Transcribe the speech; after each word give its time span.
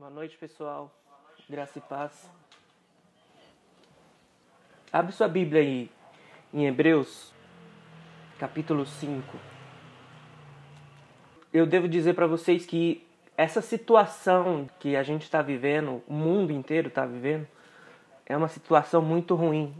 Boa 0.00 0.10
noite, 0.10 0.34
pessoal. 0.38 0.90
Graça 1.46 1.78
e 1.78 1.82
paz. 1.82 2.30
Abre 4.90 5.12
sua 5.12 5.28
Bíblia 5.28 5.60
aí 5.60 5.90
em 6.54 6.64
Hebreus, 6.66 7.34
capítulo 8.38 8.86
5. 8.86 9.36
Eu 11.52 11.66
devo 11.66 11.86
dizer 11.86 12.14
para 12.14 12.26
vocês 12.26 12.64
que 12.64 13.06
essa 13.36 13.60
situação 13.60 14.70
que 14.78 14.96
a 14.96 15.02
gente 15.02 15.24
está 15.24 15.42
vivendo, 15.42 16.02
o 16.08 16.14
mundo 16.14 16.50
inteiro 16.50 16.88
está 16.88 17.04
vivendo, 17.04 17.46
é 18.24 18.34
uma 18.34 18.48
situação 18.48 19.02
muito 19.02 19.34
ruim. 19.34 19.74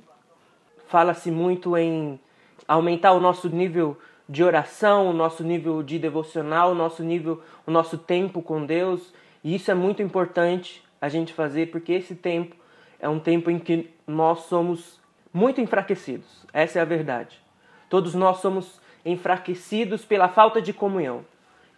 Fala-se 0.87 1.31
muito 1.31 1.75
em 1.79 2.21
aumentar 2.69 3.13
o 3.13 3.21
nosso 3.21 3.49
nível 3.49 3.99
de 4.29 4.45
oração, 4.45 5.09
o 5.09 5.15
nosso 5.15 5.43
nível 5.43 5.83
de 5.83 5.99
devocional, 5.99 6.73
o 6.73 6.75
nosso 6.75 7.03
nível, 7.03 7.43
o 7.67 7.71
nosso 7.71 7.97
tempo 7.97 8.43
com 8.43 8.67
Deus. 8.67 9.15
E 9.43 9.55
isso 9.55 9.71
é 9.71 9.75
muito 9.75 10.03
importante 10.03 10.83
a 11.01 11.09
gente 11.09 11.33
fazer 11.33 11.71
porque 11.71 11.93
esse 11.93 12.15
tempo 12.15 12.57
é 12.99 13.09
um 13.09 13.19
tempo 13.19 13.51
em 13.51 13.59
que 13.59 13.91
nós 14.07 14.41
somos 14.41 15.01
muito 15.33 15.61
enfraquecidos. 15.61 16.45
Essa 16.53 16.79
é 16.79 16.83
a 16.83 16.85
verdade. 16.85 17.41
Todos 17.89 18.15
nós 18.15 18.39
somos 18.39 18.81
enfraquecidos 19.05 20.05
pela 20.05 20.29
falta 20.29 20.61
de 20.61 20.73
comunhão, 20.73 21.25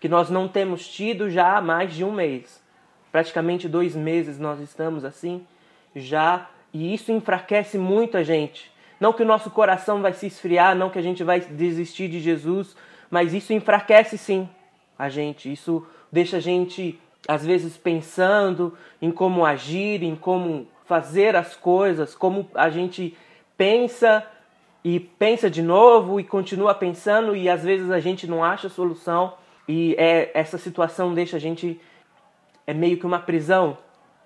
que 0.01 0.09
nós 0.09 0.29
não 0.29 0.49
temos 0.49 0.87
tido 0.87 1.31
já 1.31 1.57
há 1.57 1.61
mais 1.61 1.95
de 1.95 2.05
um 2.05 2.13
mês. 2.13 2.61
Praticamente 3.13 3.69
dois 3.69 3.95
meses 3.95 4.39
nós 4.39 4.61
estamos 4.61 5.05
assim 5.05 5.47
já, 5.95 6.49
e 6.73 6.95
isso 6.95 7.13
enfraquece 7.13 7.77
muito 7.77 8.17
a 8.17 8.23
gente. 8.23 8.73
Não 8.99 9.13
que 9.13 9.23
o 9.23 9.27
nosso 9.27 9.51
coração 9.51 10.01
vai 10.01 10.13
se 10.13 10.27
esfriar, 10.27 10.75
não 10.75 10.89
que 10.89 10.99
a 10.99 11.03
gente 11.03 11.23
vai 11.23 11.41
desistir 11.41 12.09
de 12.09 12.21
Jesus, 12.21 12.75
mas 13.11 13.35
isso 13.35 13.53
enfraquece 13.53 14.17
sim 14.17 14.49
a 14.99 15.09
gente. 15.09 15.53
Isso 15.53 15.87
deixa 16.11 16.39
a 16.39 16.41
gente, 16.41 16.99
às 17.27 17.45
vezes, 17.45 17.77
pensando 17.77 18.77
em 19.01 19.11
como 19.11 19.45
agir, 19.45 20.03
em 20.03 20.17
como 20.17 20.67
fazer 20.85 21.37
as 21.37 21.55
coisas, 21.55 22.15
como 22.15 22.49
a 22.55 22.69
gente 22.69 23.17
pensa 23.57 24.27
e 24.85 24.99
pensa 24.99 25.49
de 25.49 25.63
novo 25.63 26.19
e 26.19 26.25
continua 26.25 26.75
pensando 26.75 27.37
e 27.37 27.49
às 27.49 27.63
vezes 27.63 27.91
a 27.91 28.01
gente 28.01 28.27
não 28.27 28.43
acha 28.43 28.69
solução 28.69 29.35
e 29.69 29.95
é, 29.97 30.31
essa 30.35 30.59
situação 30.59 31.15
deixa 31.15 31.37
a 31.37 31.41
gente 31.41 31.81
é 32.67 32.75
meio 32.75 32.99
que 32.99 33.07
uma 33.07 33.21
prisão. 33.21 33.79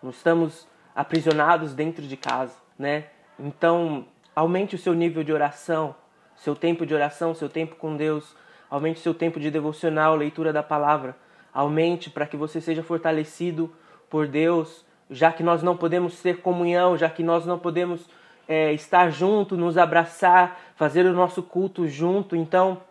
Nós 0.03 0.17
estamos 0.17 0.67
aprisionados 0.95 1.75
dentro 1.75 2.07
de 2.07 2.17
casa, 2.17 2.55
né? 2.79 3.05
Então 3.39 4.07
Aumente 4.37 4.75
o 4.75 4.79
seu 4.79 4.93
nível 4.93 5.25
de 5.25 5.33
oração, 5.33 5.95
seu 6.37 6.55
tempo 6.55 6.85
de 6.85 6.93
oração, 6.93 7.35
seu 7.35 7.49
tempo 7.49 7.75
com 7.77 7.97
Deus. 7.97 8.37
Aumente 8.69 9.01
o 9.01 9.03
seu 9.03 9.15
tempo 9.15 9.41
de 9.41 9.51
devocional, 9.51 10.15
leitura 10.15 10.53
da 10.53 10.63
palavra. 10.63 11.17
Aumente 11.57 12.11
para 12.11 12.27
que 12.27 12.37
você 12.37 12.61
seja 12.61 12.83
fortalecido 12.83 13.73
por 14.11 14.29
Deus, 14.29 14.85
já 15.11 15.33
que 15.33 15.43
nós 15.43 15.63
não 15.63 15.75
podemos 15.75 16.21
ter 16.21 16.43
comunhão, 16.43 16.99
já 16.99 17.09
que 17.09 17.23
nós 17.23 17.47
não 17.47 17.59
podemos 17.59 18.07
é, 18.47 18.75
estar 18.75 19.09
junto, 19.09 19.57
nos 19.57 19.79
abraçar, 19.79 20.61
fazer 20.77 21.07
o 21.07 21.15
nosso 21.15 21.43
culto 21.43 21.89
junto. 21.89 22.37
Então, 22.37 22.83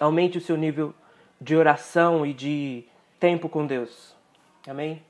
aumente 0.00 0.38
o 0.38 0.40
seu 0.40 0.56
nível 0.56 0.94
de 1.38 1.54
oração 1.54 2.24
e 2.24 2.32
de 2.32 2.82
tempo 3.20 3.46
com 3.46 3.66
Deus. 3.66 4.16
Amém? 4.66 5.02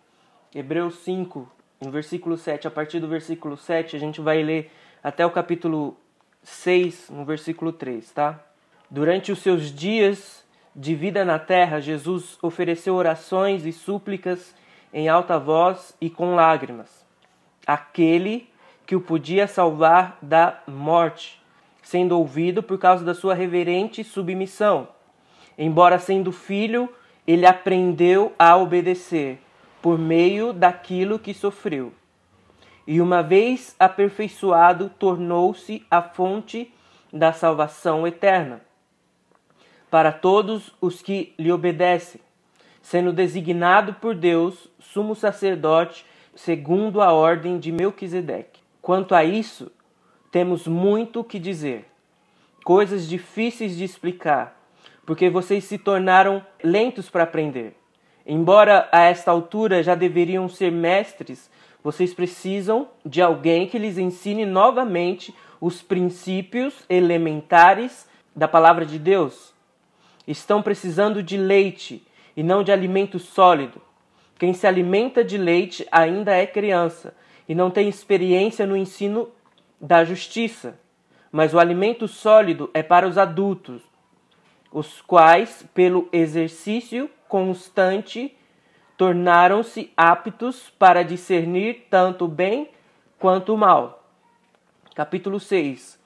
Hebreus 0.53 0.97
5, 1.05 1.49
em 1.81 1.89
versículo 1.89 2.37
7, 2.37 2.67
a 2.67 2.71
partir 2.73 2.99
do 2.99 3.07
versículo 3.07 3.57
7, 3.57 3.95
a 3.95 3.99
gente 4.01 4.21
vai 4.21 4.43
ler 4.43 4.73
até 5.05 5.25
o 5.25 5.31
capítulo 5.31 5.97
6, 6.43 7.11
no 7.11 7.25
versículo 7.25 7.73
3, 7.73 8.11
tá? 8.11 8.45
Durante 8.91 9.31
os 9.31 9.39
seus 9.39 9.73
dias 9.73 10.45
de 10.77 10.95
vida 10.95 11.25
na 11.25 11.39
terra, 11.39 11.81
Jesus 11.81 12.39
ofereceu 12.43 12.95
orações 12.95 13.65
e 13.65 13.73
súplicas 13.73 14.55
em 14.93 15.09
alta 15.09 15.39
voz 15.39 15.97
e 16.01 16.11
com 16.11 16.35
lágrimas. 16.35 17.07
Aquele 17.67 18.49
que 18.85 18.95
o 18.95 19.01
podia 19.01 19.47
salvar 19.47 20.19
da 20.21 20.61
morte, 20.67 21.43
sendo 21.83 22.19
ouvido 22.19 22.63
por 22.63 22.79
causa 22.79 23.05
da 23.05 23.15
sua 23.15 23.35
reverente 23.35 24.05
submissão. 24.05 24.89
Embora 25.59 25.99
sendo 25.99 26.31
filho, 26.31 26.89
ele 27.27 27.47
aprendeu 27.47 28.33
a 28.39 28.57
obedecer 28.57 29.41
por 29.81 29.99
meio 29.99 30.53
daquilo 30.53 31.19
que 31.19 31.33
sofreu 31.33 31.93
e 32.87 33.01
uma 33.01 33.23
vez 33.23 33.75
aperfeiçoado, 33.79 34.91
tornou-se 34.99 35.85
a 35.91 36.01
fonte 36.01 36.73
da 37.13 37.33
salvação 37.33 38.07
eterna 38.07 38.66
para 39.91 40.13
todos 40.13 40.73
os 40.81 41.03
que 41.03 41.33
lhe 41.39 41.51
obedecem, 41.51 42.21
sendo 42.83 43.13
designado 43.13 43.95
por 43.95 44.15
Deus 44.15 44.69
sumo 44.79 45.15
sacerdote 45.15 46.05
segundo 46.35 47.01
a 47.01 47.13
ordem 47.13 47.59
de 47.59 47.73
Melquisedeque. 47.73 48.61
Quanto 48.83 49.15
a 49.15 49.25
isso, 49.25 49.71
temos 50.31 50.67
muito 50.67 51.21
o 51.21 51.25
que 51.25 51.39
dizer, 51.39 51.87
coisas 52.65 53.09
difíceis 53.09 53.77
de 53.77 53.85
explicar, 53.85 54.61
porque 55.05 55.31
vocês 55.31 55.65
se 55.65 55.79
tornaram 55.79 56.45
lentos 56.63 57.09
para 57.09 57.23
aprender. 57.23 57.77
Embora 58.27 58.89
a 58.93 59.03
esta 59.03 59.31
altura 59.31 59.83
já 59.83 59.95
deveriam 59.95 60.49
ser 60.49 60.71
mestres 60.71 61.51
vocês 61.87 62.13
precisam 62.13 62.89
de 63.05 63.23
alguém 63.23 63.69
que 63.69 63.79
lhes 63.79 63.97
ensine 63.97 64.45
novamente 64.45 65.33
os 65.61 65.83
princípios 65.83 66.75
elementares 66.89 68.09
da 68.35 68.49
palavra 68.49 68.85
de 68.85 68.99
Deus. 68.99 69.55
Estão 70.27 70.63
precisando 70.63 71.23
de 71.23 71.37
leite 71.37 72.07
e 72.37 72.43
não 72.43 72.63
de 72.63 72.73
alimento 72.73 73.19
sólido. 73.19 73.81
Quem 74.39 74.53
se 74.53 74.67
alimenta 74.67 75.25
de 75.25 75.39
leite 75.39 75.87
ainda 75.91 76.35
é 76.35 76.47
criança 76.47 77.15
e 77.49 77.55
não 77.55 77.71
tem 77.71 77.89
experiência 77.89 78.67
no 78.67 78.77
ensino 78.77 79.29
da 79.81 80.05
justiça. 80.05 80.79
Mas 81.31 81.55
o 81.55 81.59
alimento 81.59 82.09
sólido 82.09 82.71
é 82.75 82.83
para 82.83 83.07
os 83.07 83.19
adultos, 83.19 83.83
os 84.71 85.01
quais, 85.01 85.65
pelo 85.75 86.09
exercício 86.13 87.11
constante 87.29 88.37
tornaram-se 88.97 89.93
aptos 89.97 90.71
para 90.79 91.03
discernir 91.03 91.87
tanto 91.91 92.25
o 92.25 92.29
bem 92.29 92.71
quanto 93.19 93.53
o 93.53 93.59
mal. 93.59 94.05
Capítulo 94.95 95.39
6. 95.39 95.99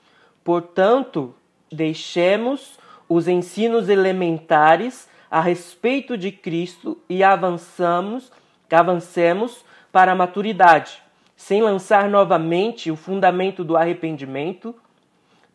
Portanto, 0.43 1.35
deixemos 1.71 2.80
os 3.11 3.27
ensinos 3.27 3.89
elementares 3.89 5.09
a 5.29 5.41
respeito 5.41 6.17
de 6.17 6.31
Cristo 6.31 6.97
e 7.09 7.25
avançamos, 7.25 8.31
avancemos 8.71 9.65
para 9.91 10.13
a 10.13 10.15
maturidade, 10.15 11.03
sem 11.35 11.61
lançar 11.61 12.09
novamente 12.09 12.89
o 12.89 12.95
fundamento 12.95 13.65
do 13.65 13.77
arrependimento, 13.77 14.77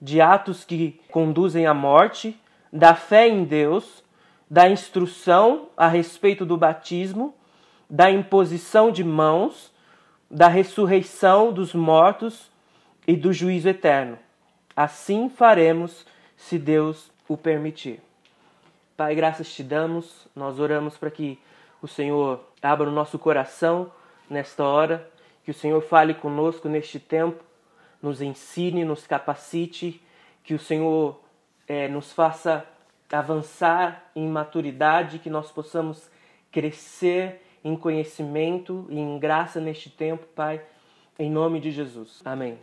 de 0.01 0.19
atos 0.19 0.65
que 0.65 0.99
conduzem 1.09 1.65
à 1.65 1.73
morte, 1.73 2.37
da 2.73 2.93
fé 2.93 3.29
em 3.29 3.45
Deus, 3.45 4.03
da 4.51 4.69
instrução 4.69 5.69
a 5.77 5.87
respeito 5.87 6.45
do 6.45 6.57
batismo, 6.57 7.33
da 7.89 8.11
imposição 8.11 8.91
de 8.91 9.03
mãos, 9.03 9.71
da 10.29 10.49
ressurreição 10.49 11.53
dos 11.53 11.73
mortos 11.73 12.51
e 13.07 13.15
do 13.15 13.31
juízo 13.31 13.69
eterno. 13.69 14.19
Assim 14.75 15.29
faremos, 15.29 16.05
se 16.35 16.59
Deus 16.59 17.14
o 17.27 17.37
permitir. 17.37 18.01
Pai, 18.95 19.13
graças 19.15 19.53
te 19.53 19.63
damos, 19.63 20.27
nós 20.35 20.59
oramos 20.59 20.97
para 20.97 21.11
que 21.11 21.39
o 21.81 21.87
Senhor 21.87 22.43
abra 22.61 22.89
o 22.89 22.91
nosso 22.91 23.19
coração 23.19 23.91
nesta 24.29 24.63
hora, 24.63 25.09
que 25.43 25.51
o 25.51 25.53
Senhor 25.53 25.81
fale 25.81 26.13
conosco 26.13 26.69
neste 26.69 26.99
tempo, 26.99 27.43
nos 28.01 28.21
ensine, 28.21 28.85
nos 28.85 29.05
capacite, 29.05 30.01
que 30.43 30.53
o 30.53 30.59
Senhor 30.59 31.19
é, 31.67 31.87
nos 31.87 32.11
faça 32.11 32.65
avançar 33.11 34.09
em 34.15 34.27
maturidade, 34.27 35.19
que 35.19 35.29
nós 35.29 35.51
possamos 35.51 36.09
crescer 36.51 37.41
em 37.63 37.75
conhecimento 37.75 38.85
e 38.89 38.99
em 38.99 39.19
graça 39.19 39.59
neste 39.59 39.89
tempo, 39.89 40.25
Pai, 40.35 40.61
em 41.17 41.29
nome 41.29 41.59
de 41.59 41.71
Jesus. 41.71 42.21
Amém. 42.23 42.57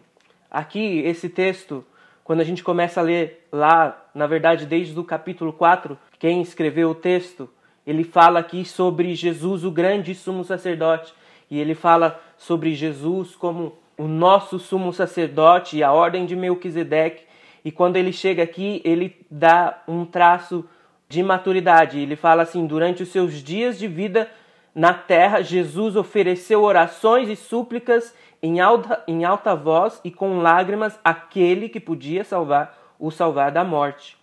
Aqui, 0.50 1.00
esse 1.00 1.28
texto, 1.28 1.84
quando 2.24 2.40
a 2.40 2.44
gente 2.44 2.62
começa 2.62 3.00
a 3.00 3.02
ler 3.02 3.46
lá, 3.50 4.06
na 4.14 4.26
verdade, 4.26 4.66
desde 4.66 4.98
o 4.98 5.04
capítulo 5.04 5.52
4, 5.52 5.98
quem 6.18 6.40
escreveu 6.40 6.90
o 6.90 6.94
texto, 6.94 7.48
ele 7.86 8.04
fala 8.04 8.38
aqui 8.38 8.64
sobre 8.64 9.14
Jesus, 9.14 9.64
o 9.64 9.70
grande 9.70 10.14
sumo 10.14 10.44
sacerdote, 10.44 11.12
e 11.50 11.58
ele 11.58 11.74
fala 11.74 12.20
sobre 12.36 12.74
Jesus 12.74 13.34
como 13.34 13.74
o 13.98 14.06
nosso 14.06 14.58
sumo 14.58 14.92
sacerdote 14.92 15.76
e 15.76 15.82
a 15.82 15.92
ordem 15.92 16.24
de 16.24 16.36
Melquisedeque, 16.36 17.24
e 17.64 17.70
quando 17.70 17.96
ele 17.96 18.12
chega 18.12 18.42
aqui, 18.42 18.80
ele 18.84 19.16
dá 19.30 19.82
um 19.86 20.04
traço 20.04 20.64
de 21.08 21.22
maturidade. 21.22 22.00
Ele 22.00 22.16
fala 22.16 22.42
assim: 22.42 22.66
durante 22.66 23.02
os 23.02 23.10
seus 23.10 23.34
dias 23.34 23.78
de 23.78 23.86
vida 23.86 24.28
na 24.74 24.94
terra, 24.94 25.42
Jesus 25.42 25.96
ofereceu 25.96 26.62
orações 26.62 27.28
e 27.28 27.36
súplicas 27.36 28.14
em 28.42 28.60
alta, 28.60 29.02
em 29.06 29.24
alta 29.24 29.54
voz 29.54 30.00
e 30.02 30.10
com 30.10 30.38
lágrimas 30.38 30.98
àquele 31.04 31.68
que 31.68 31.78
podia 31.78 32.24
salvar 32.24 32.78
o 32.98 33.10
salvar 33.10 33.50
da 33.50 33.62
morte. 33.62 34.16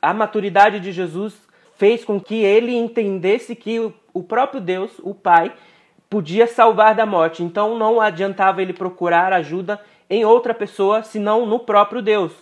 A 0.00 0.14
maturidade 0.14 0.78
de 0.78 0.92
Jesus 0.92 1.34
fez 1.76 2.04
com 2.04 2.20
que 2.20 2.36
ele 2.36 2.74
entendesse 2.74 3.56
que 3.56 3.92
o 4.14 4.22
próprio 4.22 4.60
Deus, 4.60 4.92
o 5.02 5.14
Pai, 5.14 5.52
podia 6.08 6.46
salvar 6.46 6.94
da 6.94 7.04
morte. 7.04 7.42
Então 7.42 7.76
não 7.76 8.00
adiantava 8.00 8.62
ele 8.62 8.72
procurar 8.72 9.32
ajuda 9.32 9.80
em 10.08 10.24
outra 10.24 10.54
pessoa, 10.54 11.02
senão 11.02 11.44
no 11.44 11.58
próprio 11.58 12.00
Deus, 12.00 12.32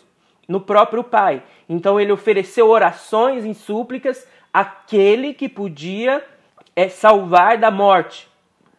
no 0.47 0.61
próprio 0.61 1.03
Pai. 1.03 1.43
Então 1.69 1.99
ele 1.99 2.13
ofereceu 2.13 2.69
orações 2.69 3.45
e 3.45 3.55
súplicas 3.55 4.29
àquele 4.53 5.33
que 5.33 5.49
podia 5.49 6.23
é, 6.77 6.89
salvar 6.89 7.59
da 7.59 7.71
morte. 7.71 8.29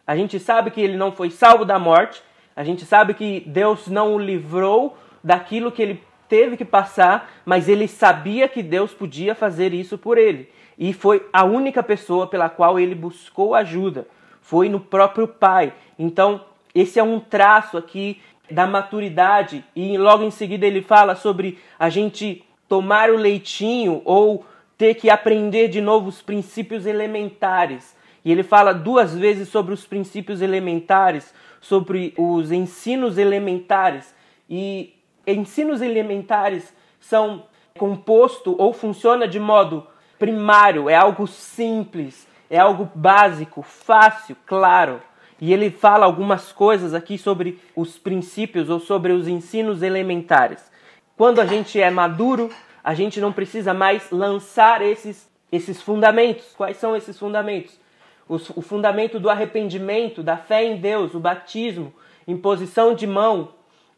A 0.06 0.16
gente 0.16 0.38
sabe 0.38 0.70
que 0.70 0.80
ele 0.80 0.96
não 0.96 1.12
foi 1.12 1.30
salvo 1.30 1.64
da 1.64 1.78
morte, 1.78 2.22
a 2.54 2.62
gente 2.62 2.84
sabe 2.84 3.14
que 3.14 3.40
Deus 3.46 3.86
não 3.88 4.14
o 4.14 4.18
livrou 4.18 4.96
daquilo 5.22 5.72
que 5.72 5.82
ele 5.82 6.02
teve 6.28 6.56
que 6.56 6.64
passar, 6.64 7.30
mas 7.44 7.68
ele 7.68 7.88
sabia 7.88 8.48
que 8.48 8.62
Deus 8.62 8.92
podia 8.92 9.34
fazer 9.34 9.74
isso 9.74 9.98
por 9.98 10.18
ele. 10.18 10.50
E 10.78 10.92
foi 10.92 11.26
a 11.32 11.44
única 11.44 11.82
pessoa 11.82 12.26
pela 12.26 12.48
qual 12.48 12.78
ele 12.78 12.94
buscou 12.94 13.54
ajuda. 13.54 14.06
Foi 14.40 14.68
no 14.68 14.78
próprio 14.78 15.26
Pai. 15.26 15.72
Então, 15.98 16.42
esse 16.74 16.98
é 16.98 17.02
um 17.02 17.18
traço 17.18 17.76
aqui 17.76 18.20
da 18.50 18.66
maturidade. 18.66 19.64
E 19.74 19.96
logo 19.96 20.22
em 20.22 20.30
seguida 20.30 20.66
ele 20.66 20.82
fala 20.82 21.14
sobre 21.14 21.58
a 21.78 21.88
gente 21.88 22.44
tomar 22.68 23.10
o 23.10 23.16
leitinho 23.16 24.02
ou 24.04 24.44
ter 24.76 24.94
que 24.94 25.08
aprender 25.10 25.68
de 25.68 25.80
novo 25.80 26.08
os 26.08 26.20
princípios 26.22 26.86
elementares. 26.86 27.96
E 28.24 28.32
ele 28.32 28.42
fala 28.42 28.72
duas 28.72 29.16
vezes 29.16 29.48
sobre 29.48 29.72
os 29.72 29.86
princípios 29.86 30.42
elementares, 30.42 31.32
sobre 31.60 32.12
os 32.16 32.50
ensinos 32.50 33.18
elementares. 33.18 34.14
E 34.48 34.94
ensinos 35.26 35.80
elementares 35.80 36.74
são 37.00 37.44
composto 37.78 38.54
ou 38.58 38.72
funciona 38.72 39.28
de 39.28 39.38
modo 39.38 39.86
primário, 40.18 40.88
é 40.88 40.94
algo 40.94 41.26
simples, 41.26 42.26
é 42.48 42.58
algo 42.58 42.90
básico, 42.94 43.62
fácil, 43.62 44.36
claro. 44.46 45.00
E 45.40 45.52
ele 45.52 45.70
fala 45.70 46.06
algumas 46.06 46.50
coisas 46.52 46.94
aqui 46.94 47.18
sobre 47.18 47.60
os 47.74 47.98
princípios 47.98 48.70
ou 48.70 48.80
sobre 48.80 49.12
os 49.12 49.28
ensinos 49.28 49.82
elementares. 49.82 50.70
Quando 51.16 51.40
a 51.40 51.46
gente 51.46 51.80
é 51.80 51.90
maduro, 51.90 52.50
a 52.86 52.94
gente 52.94 53.20
não 53.20 53.32
precisa 53.32 53.74
mais 53.74 54.12
lançar 54.12 54.80
esses, 54.80 55.28
esses 55.50 55.82
fundamentos. 55.82 56.54
Quais 56.56 56.76
são 56.76 56.94
esses 56.94 57.18
fundamentos? 57.18 57.76
O, 58.28 58.38
fundamento 58.38 59.18
do 59.18 59.28
arrependimento, 59.28 60.22
da 60.22 60.36
fé 60.36 60.64
em 60.64 60.76
Deus, 60.76 61.12
o 61.12 61.18
batismo, 61.18 61.92
imposição 62.28 62.94
de 62.94 63.04
mão, 63.04 63.48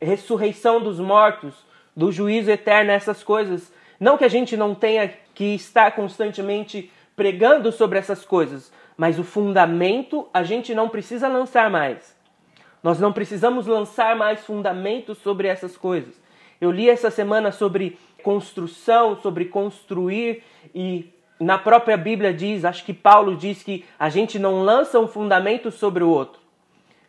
ressurreição 0.00 0.80
dos 0.80 0.98
mortos, 0.98 1.54
do 1.94 2.10
juízo 2.10 2.50
eterno, 2.50 2.90
essas 2.90 3.22
coisas. 3.22 3.70
Não 4.00 4.16
que 4.16 4.24
a 4.24 4.28
gente 4.28 4.56
não 4.56 4.74
tenha 4.74 5.12
que 5.34 5.54
estar 5.54 5.90
constantemente 5.90 6.90
pregando 7.14 7.70
sobre 7.70 7.98
essas 7.98 8.24
coisas, 8.24 8.72
mas 8.96 9.18
o 9.18 9.24
fundamento 9.24 10.26
a 10.32 10.42
gente 10.42 10.74
não 10.74 10.88
precisa 10.88 11.28
lançar 11.28 11.68
mais. 11.68 12.16
Nós 12.82 12.98
não 12.98 13.12
precisamos 13.12 13.66
lançar 13.66 14.16
mais 14.16 14.46
fundamentos 14.46 15.18
sobre 15.18 15.46
essas 15.46 15.76
coisas. 15.76 16.18
Eu 16.60 16.70
li 16.70 16.88
essa 16.88 17.10
semana 17.10 17.52
sobre 17.52 17.98
construção, 18.22 19.20
sobre 19.20 19.46
construir 19.46 20.42
e 20.74 21.12
na 21.40 21.56
própria 21.56 21.96
Bíblia 21.96 22.34
diz, 22.34 22.64
acho 22.64 22.84
que 22.84 22.92
Paulo 22.92 23.36
diz 23.36 23.62
que 23.62 23.84
a 23.98 24.08
gente 24.08 24.38
não 24.38 24.62
lança 24.62 24.98
um 24.98 25.06
fundamento 25.06 25.70
sobre 25.70 26.02
o 26.02 26.08
outro. 26.08 26.40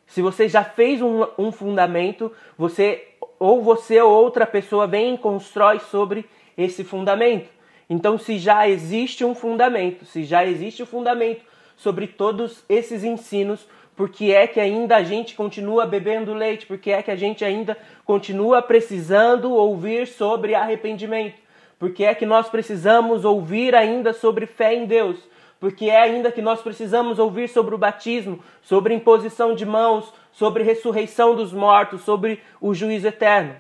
Se 0.06 0.22
você 0.22 0.48
já 0.48 0.64
fez 0.64 1.02
um, 1.02 1.26
um 1.38 1.52
fundamento, 1.52 2.32
você 2.58 3.08
ou 3.40 3.64
você 3.64 4.02
ou 4.02 4.12
outra 4.12 4.46
pessoa 4.46 4.86
vem 4.86 5.16
e 5.16 5.18
constrói 5.18 5.80
sobre 5.80 6.26
esse 6.58 6.84
fundamento. 6.84 7.50
Então, 7.90 8.18
se 8.18 8.38
já 8.38 8.68
existe 8.68 9.24
um 9.24 9.34
fundamento, 9.34 10.06
se 10.06 10.24
já 10.24 10.46
existe 10.46 10.82
o 10.82 10.86
um 10.86 10.88
fundamento 10.88 11.44
sobre 11.76 12.06
todos 12.06 12.64
esses 12.68 13.04
ensinos, 13.04 13.68
por 14.00 14.08
que 14.08 14.34
é 14.34 14.48
que 14.48 14.62
ainda 14.62 14.96
a 14.96 15.04
gente 15.04 15.36
continua 15.36 15.86
bebendo 15.86 16.34
leite? 16.34 16.66
Por 16.66 16.78
que 16.78 16.90
é 16.90 17.04
que 17.04 17.12
a 17.12 17.18
gente 17.18 17.44
ainda 17.44 17.78
continua 18.06 18.62
precisando 18.62 19.52
ouvir 19.52 20.08
sobre 20.08 20.56
arrependimento? 20.56 21.36
Por 21.78 21.92
que 21.92 22.06
é 22.06 22.16
que 22.16 22.26
nós 22.26 22.48
precisamos 22.48 23.26
ouvir 23.26 23.76
ainda 23.76 24.14
sobre 24.14 24.46
fé 24.46 24.74
em 24.74 24.86
Deus? 24.86 25.18
Porque 25.60 25.90
é 25.90 26.00
ainda 26.00 26.32
que 26.32 26.42
nós 26.42 26.62
precisamos 26.62 27.20
ouvir 27.20 27.50
sobre 27.50 27.76
o 27.76 27.78
batismo, 27.78 28.42
sobre 28.62 28.94
imposição 28.94 29.54
de 29.54 29.66
mãos, 29.66 30.14
sobre 30.32 30.64
ressurreição 30.64 31.36
dos 31.36 31.52
mortos, 31.52 32.00
sobre 32.04 32.42
o 32.62 32.74
juízo 32.74 33.10
eterno. 33.10 33.54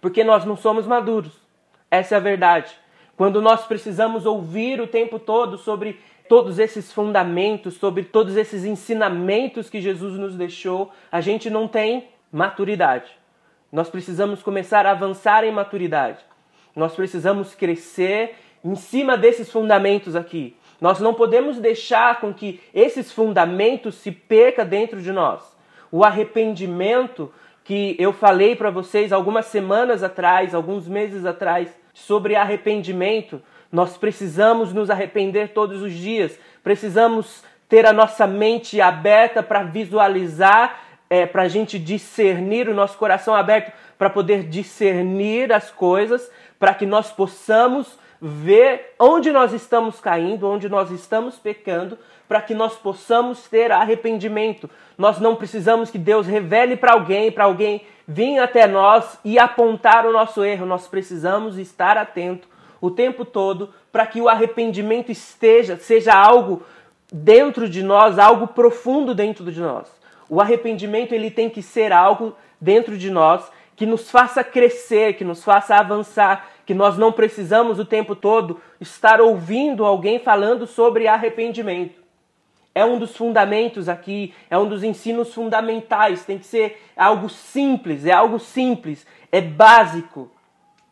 Porque 0.00 0.24
nós 0.24 0.44
não 0.44 0.56
somos 0.56 0.88
maduros. 0.88 1.40
Essa 1.88 2.16
é 2.16 2.18
a 2.18 2.20
verdade. 2.20 2.74
Quando 3.16 3.40
nós 3.40 3.64
precisamos 3.64 4.26
ouvir 4.26 4.80
o 4.80 4.88
tempo 4.88 5.20
todo 5.20 5.56
sobre 5.56 6.00
todos 6.30 6.60
esses 6.60 6.92
fundamentos, 6.92 7.74
sobre 7.74 8.04
todos 8.04 8.36
esses 8.36 8.64
ensinamentos 8.64 9.68
que 9.68 9.80
Jesus 9.80 10.16
nos 10.16 10.36
deixou, 10.36 10.92
a 11.10 11.20
gente 11.20 11.50
não 11.50 11.66
tem 11.66 12.06
maturidade. 12.30 13.10
Nós 13.72 13.90
precisamos 13.90 14.40
começar 14.40 14.86
a 14.86 14.92
avançar 14.92 15.42
em 15.42 15.50
maturidade. 15.50 16.20
Nós 16.76 16.94
precisamos 16.94 17.56
crescer 17.56 18.36
em 18.64 18.76
cima 18.76 19.16
desses 19.16 19.50
fundamentos 19.50 20.14
aqui. 20.14 20.56
Nós 20.80 21.00
não 21.00 21.14
podemos 21.14 21.58
deixar 21.58 22.20
com 22.20 22.32
que 22.32 22.60
esses 22.72 23.10
fundamentos 23.10 23.96
se 23.96 24.12
perca 24.12 24.64
dentro 24.64 25.02
de 25.02 25.10
nós. 25.10 25.42
O 25.90 26.04
arrependimento 26.04 27.32
que 27.64 27.96
eu 27.98 28.12
falei 28.12 28.54
para 28.54 28.70
vocês 28.70 29.12
algumas 29.12 29.46
semanas 29.46 30.04
atrás, 30.04 30.54
alguns 30.54 30.86
meses 30.86 31.26
atrás, 31.26 31.76
sobre 31.92 32.36
arrependimento, 32.36 33.42
nós 33.72 33.96
precisamos 33.96 34.72
nos 34.72 34.90
arrepender 34.90 35.52
todos 35.52 35.82
os 35.82 35.92
dias. 35.92 36.38
Precisamos 36.62 37.44
ter 37.68 37.86
a 37.86 37.92
nossa 37.92 38.26
mente 38.26 38.80
aberta 38.80 39.42
para 39.42 39.62
visualizar, 39.62 40.80
é, 41.08 41.24
para 41.24 41.42
a 41.42 41.48
gente 41.48 41.78
discernir, 41.78 42.68
o 42.68 42.74
nosso 42.74 42.98
coração 42.98 43.34
aberto 43.34 43.72
para 43.96 44.10
poder 44.10 44.44
discernir 44.44 45.52
as 45.52 45.70
coisas, 45.70 46.30
para 46.58 46.74
que 46.74 46.84
nós 46.84 47.12
possamos 47.12 47.98
ver 48.20 48.94
onde 48.98 49.30
nós 49.30 49.52
estamos 49.52 50.00
caindo, 50.00 50.48
onde 50.48 50.68
nós 50.68 50.90
estamos 50.90 51.36
pecando, 51.36 51.96
para 52.28 52.42
que 52.42 52.54
nós 52.54 52.76
possamos 52.76 53.48
ter 53.48 53.70
arrependimento. 53.70 54.68
Nós 54.98 55.18
não 55.18 55.36
precisamos 55.36 55.90
que 55.90 55.98
Deus 55.98 56.26
revele 56.26 56.76
para 56.76 56.92
alguém, 56.92 57.30
para 57.30 57.44
alguém 57.44 57.82
vir 58.06 58.38
até 58.38 58.66
nós 58.66 59.18
e 59.24 59.38
apontar 59.38 60.06
o 60.06 60.12
nosso 60.12 60.44
erro. 60.44 60.66
Nós 60.66 60.88
precisamos 60.88 61.56
estar 61.56 61.96
atento 61.96 62.49
o 62.80 62.90
tempo 62.90 63.24
todo 63.24 63.70
para 63.92 64.06
que 64.06 64.20
o 64.20 64.28
arrependimento 64.28 65.12
esteja, 65.12 65.76
seja 65.76 66.14
algo 66.14 66.62
dentro 67.12 67.68
de 67.68 67.82
nós, 67.82 68.18
algo 68.18 68.48
profundo 68.48 69.14
dentro 69.14 69.50
de 69.50 69.60
nós. 69.60 69.88
O 70.28 70.40
arrependimento 70.40 71.12
ele 71.12 71.30
tem 71.30 71.50
que 71.50 71.62
ser 71.62 71.92
algo 71.92 72.36
dentro 72.60 72.96
de 72.96 73.10
nós 73.10 73.50
que 73.74 73.86
nos 73.86 74.10
faça 74.10 74.44
crescer, 74.44 75.14
que 75.14 75.24
nos 75.24 75.42
faça 75.42 75.74
avançar, 75.74 76.50
que 76.66 76.74
nós 76.74 76.98
não 76.98 77.10
precisamos 77.10 77.78
o 77.78 77.84
tempo 77.84 78.14
todo 78.14 78.60
estar 78.80 79.20
ouvindo 79.20 79.84
alguém 79.84 80.18
falando 80.18 80.66
sobre 80.66 81.08
arrependimento. 81.08 81.98
É 82.74 82.84
um 82.84 82.98
dos 82.98 83.16
fundamentos 83.16 83.88
aqui, 83.88 84.32
é 84.48 84.56
um 84.56 84.68
dos 84.68 84.84
ensinos 84.84 85.34
fundamentais, 85.34 86.24
tem 86.24 86.38
que 86.38 86.46
ser 86.46 86.80
algo 86.96 87.28
simples, 87.28 88.06
é 88.06 88.12
algo 88.12 88.38
simples, 88.38 89.04
é 89.32 89.40
básico, 89.40 90.30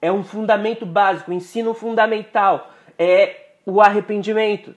é 0.01 0.11
um 0.11 0.23
fundamento 0.23 0.87
básico, 0.87 1.33
ensino 1.33 1.75
fundamental 1.75 2.73
é 2.99 3.37
o 3.65 3.81
arrependimento. 3.81 4.75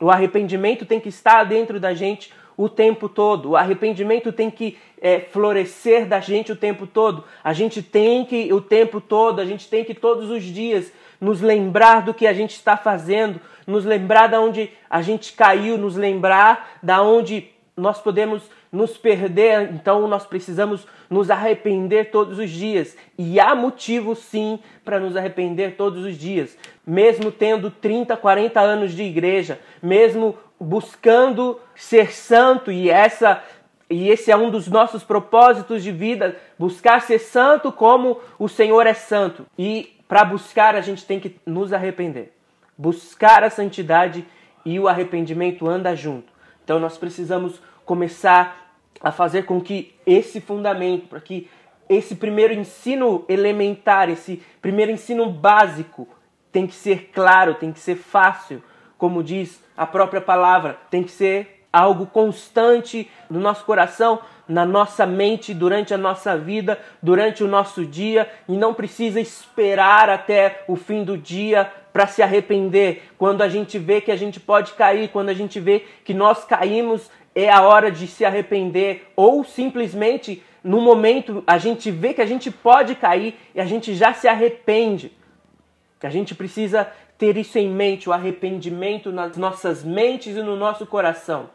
O 0.00 0.10
arrependimento 0.10 0.84
tem 0.84 0.98
que 0.98 1.08
estar 1.08 1.44
dentro 1.44 1.78
da 1.78 1.94
gente 1.94 2.32
o 2.56 2.68
tempo 2.68 3.08
todo. 3.08 3.50
O 3.50 3.56
arrependimento 3.56 4.32
tem 4.32 4.50
que 4.50 4.76
é, 5.00 5.20
florescer 5.20 6.06
da 6.06 6.20
gente 6.20 6.52
o 6.52 6.56
tempo 6.56 6.86
todo. 6.86 7.24
A 7.42 7.52
gente 7.52 7.82
tem 7.82 8.24
que, 8.24 8.52
o 8.52 8.60
tempo 8.60 9.00
todo, 9.00 9.40
a 9.40 9.44
gente 9.44 9.68
tem 9.68 9.84
que 9.84 9.94
todos 9.94 10.30
os 10.30 10.42
dias 10.42 10.92
nos 11.20 11.40
lembrar 11.40 12.02
do 12.02 12.12
que 12.12 12.26
a 12.26 12.32
gente 12.32 12.50
está 12.50 12.76
fazendo, 12.76 13.40
nos 13.66 13.84
lembrar 13.84 14.26
da 14.26 14.40
onde 14.40 14.70
a 14.90 15.00
gente 15.00 15.32
caiu, 15.34 15.78
nos 15.78 15.96
lembrar 15.96 16.78
da 16.82 17.00
onde 17.00 17.48
nós 17.76 18.00
podemos 18.00 18.42
nos 18.72 18.96
perder, 18.96 19.70
então 19.74 20.08
nós 20.08 20.24
precisamos 20.24 20.86
nos 21.10 21.30
arrepender 21.30 22.10
todos 22.10 22.38
os 22.38 22.48
dias. 22.48 22.96
E 23.18 23.38
há 23.38 23.54
motivo 23.54 24.16
sim 24.16 24.58
para 24.82 24.98
nos 24.98 25.14
arrepender 25.14 25.76
todos 25.76 26.02
os 26.02 26.16
dias. 26.16 26.56
Mesmo 26.86 27.30
tendo 27.30 27.70
30, 27.70 28.16
40 28.16 28.58
anos 28.58 28.92
de 28.94 29.02
igreja, 29.02 29.60
mesmo 29.82 30.38
buscando 30.58 31.60
ser 31.74 32.12
santo 32.12 32.72
e 32.72 32.88
essa 32.88 33.42
e 33.90 34.08
esse 34.08 34.30
é 34.30 34.36
um 34.36 34.50
dos 34.50 34.68
nossos 34.68 35.04
propósitos 35.04 35.82
de 35.82 35.92
vida, 35.92 36.34
buscar 36.58 37.02
ser 37.02 37.18
santo 37.18 37.70
como 37.70 38.18
o 38.38 38.48
Senhor 38.48 38.86
é 38.86 38.94
santo. 38.94 39.44
E 39.58 39.98
para 40.08 40.24
buscar 40.24 40.74
a 40.74 40.80
gente 40.80 41.04
tem 41.04 41.20
que 41.20 41.36
nos 41.44 41.74
arrepender. 41.74 42.32
Buscar 42.78 43.44
a 43.44 43.50
santidade 43.50 44.24
e 44.64 44.80
o 44.80 44.88
arrependimento 44.88 45.68
anda 45.68 45.94
junto. 45.94 46.32
Então 46.64 46.80
nós 46.80 46.96
precisamos 46.96 47.60
começar 47.84 48.61
a 49.02 49.10
fazer 49.10 49.44
com 49.44 49.60
que 49.60 49.94
esse 50.06 50.40
fundamento, 50.40 51.08
para 51.08 51.20
que 51.20 51.48
esse 51.88 52.14
primeiro 52.14 52.54
ensino 52.54 53.24
elementar, 53.28 54.08
esse 54.08 54.42
primeiro 54.60 54.92
ensino 54.92 55.28
básico, 55.28 56.08
tem 56.50 56.66
que 56.66 56.74
ser 56.74 57.10
claro, 57.12 57.54
tem 57.54 57.72
que 57.72 57.80
ser 57.80 57.96
fácil, 57.96 58.62
como 58.96 59.22
diz 59.22 59.62
a 59.76 59.86
própria 59.86 60.20
palavra, 60.20 60.78
tem 60.90 61.02
que 61.02 61.10
ser 61.10 61.66
algo 61.72 62.06
constante 62.06 63.10
no 63.30 63.40
nosso 63.40 63.64
coração, 63.64 64.20
na 64.46 64.66
nossa 64.66 65.06
mente, 65.06 65.54
durante 65.54 65.94
a 65.94 65.98
nossa 65.98 66.36
vida, 66.36 66.78
durante 67.02 67.42
o 67.42 67.48
nosso 67.48 67.86
dia, 67.86 68.30
e 68.46 68.52
não 68.52 68.74
precisa 68.74 69.18
esperar 69.18 70.10
até 70.10 70.62
o 70.68 70.76
fim 70.76 71.02
do 71.02 71.16
dia 71.16 71.72
para 71.92 72.06
se 72.06 72.22
arrepender. 72.22 73.04
Quando 73.16 73.42
a 73.42 73.48
gente 73.48 73.78
vê 73.78 74.00
que 74.00 74.10
a 74.10 74.16
gente 74.16 74.38
pode 74.38 74.72
cair, 74.72 75.08
quando 75.08 75.30
a 75.30 75.34
gente 75.34 75.58
vê 75.58 75.84
que 76.04 76.12
nós 76.12 76.44
caímos, 76.44 77.10
é 77.34 77.50
a 77.50 77.62
hora 77.62 77.90
de 77.90 78.06
se 78.06 78.24
arrepender, 78.24 79.10
ou 79.16 79.44
simplesmente 79.44 80.42
no 80.62 80.80
momento 80.80 81.42
a 81.46 81.58
gente 81.58 81.90
vê 81.90 82.14
que 82.14 82.22
a 82.22 82.26
gente 82.26 82.50
pode 82.50 82.94
cair 82.94 83.38
e 83.54 83.60
a 83.60 83.64
gente 83.64 83.94
já 83.94 84.12
se 84.12 84.28
arrepende. 84.28 85.12
A 86.02 86.10
gente 86.10 86.34
precisa 86.34 86.90
ter 87.16 87.36
isso 87.36 87.58
em 87.58 87.68
mente, 87.68 88.08
o 88.08 88.12
arrependimento 88.12 89.12
nas 89.12 89.36
nossas 89.36 89.84
mentes 89.84 90.36
e 90.36 90.42
no 90.42 90.56
nosso 90.56 90.84
coração. 90.84 91.50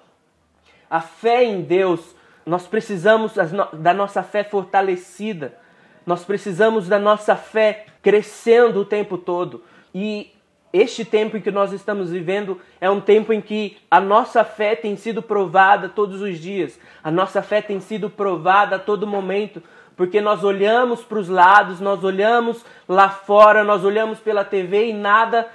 A 0.89 1.01
fé 1.01 1.43
em 1.43 1.61
Deus, 1.61 2.15
nós 2.45 2.65
precisamos 2.65 3.33
da 3.73 3.93
nossa 3.93 4.23
fé 4.23 4.43
fortalecida. 4.43 5.57
Nós 6.05 6.23
precisamos 6.23 6.87
da 6.87 6.97
nossa 6.97 7.35
fé 7.35 7.85
crescendo 8.01 8.79
o 8.79 8.85
tempo 8.85 9.17
todo. 9.17 9.61
E 9.93 10.31
este 10.73 11.05
tempo 11.05 11.37
em 11.37 11.41
que 11.41 11.49
nós 11.49 11.71
estamos 11.71 12.11
vivendo 12.11 12.59
é 12.81 12.89
um 12.89 12.99
tempo 12.99 13.31
em 13.31 13.39
que 13.39 13.77
a 13.89 14.01
nossa 14.01 14.43
fé 14.43 14.75
tem 14.75 14.95
sido 14.97 15.21
provada 15.21 15.87
todos 15.87 16.21
os 16.21 16.39
dias. 16.39 16.79
A 17.03 17.09
nossa 17.09 17.41
fé 17.41 17.61
tem 17.61 17.79
sido 17.79 18.09
provada 18.09 18.75
a 18.75 18.79
todo 18.79 19.07
momento, 19.07 19.63
porque 19.95 20.19
nós 20.19 20.43
olhamos 20.43 21.03
para 21.03 21.19
os 21.19 21.29
lados, 21.29 21.79
nós 21.79 22.03
olhamos 22.03 22.65
lá 22.87 23.09
fora, 23.09 23.63
nós 23.63 23.83
olhamos 23.83 24.19
pela 24.19 24.43
TV 24.43 24.89
e 24.89 24.93
nada 24.93 25.47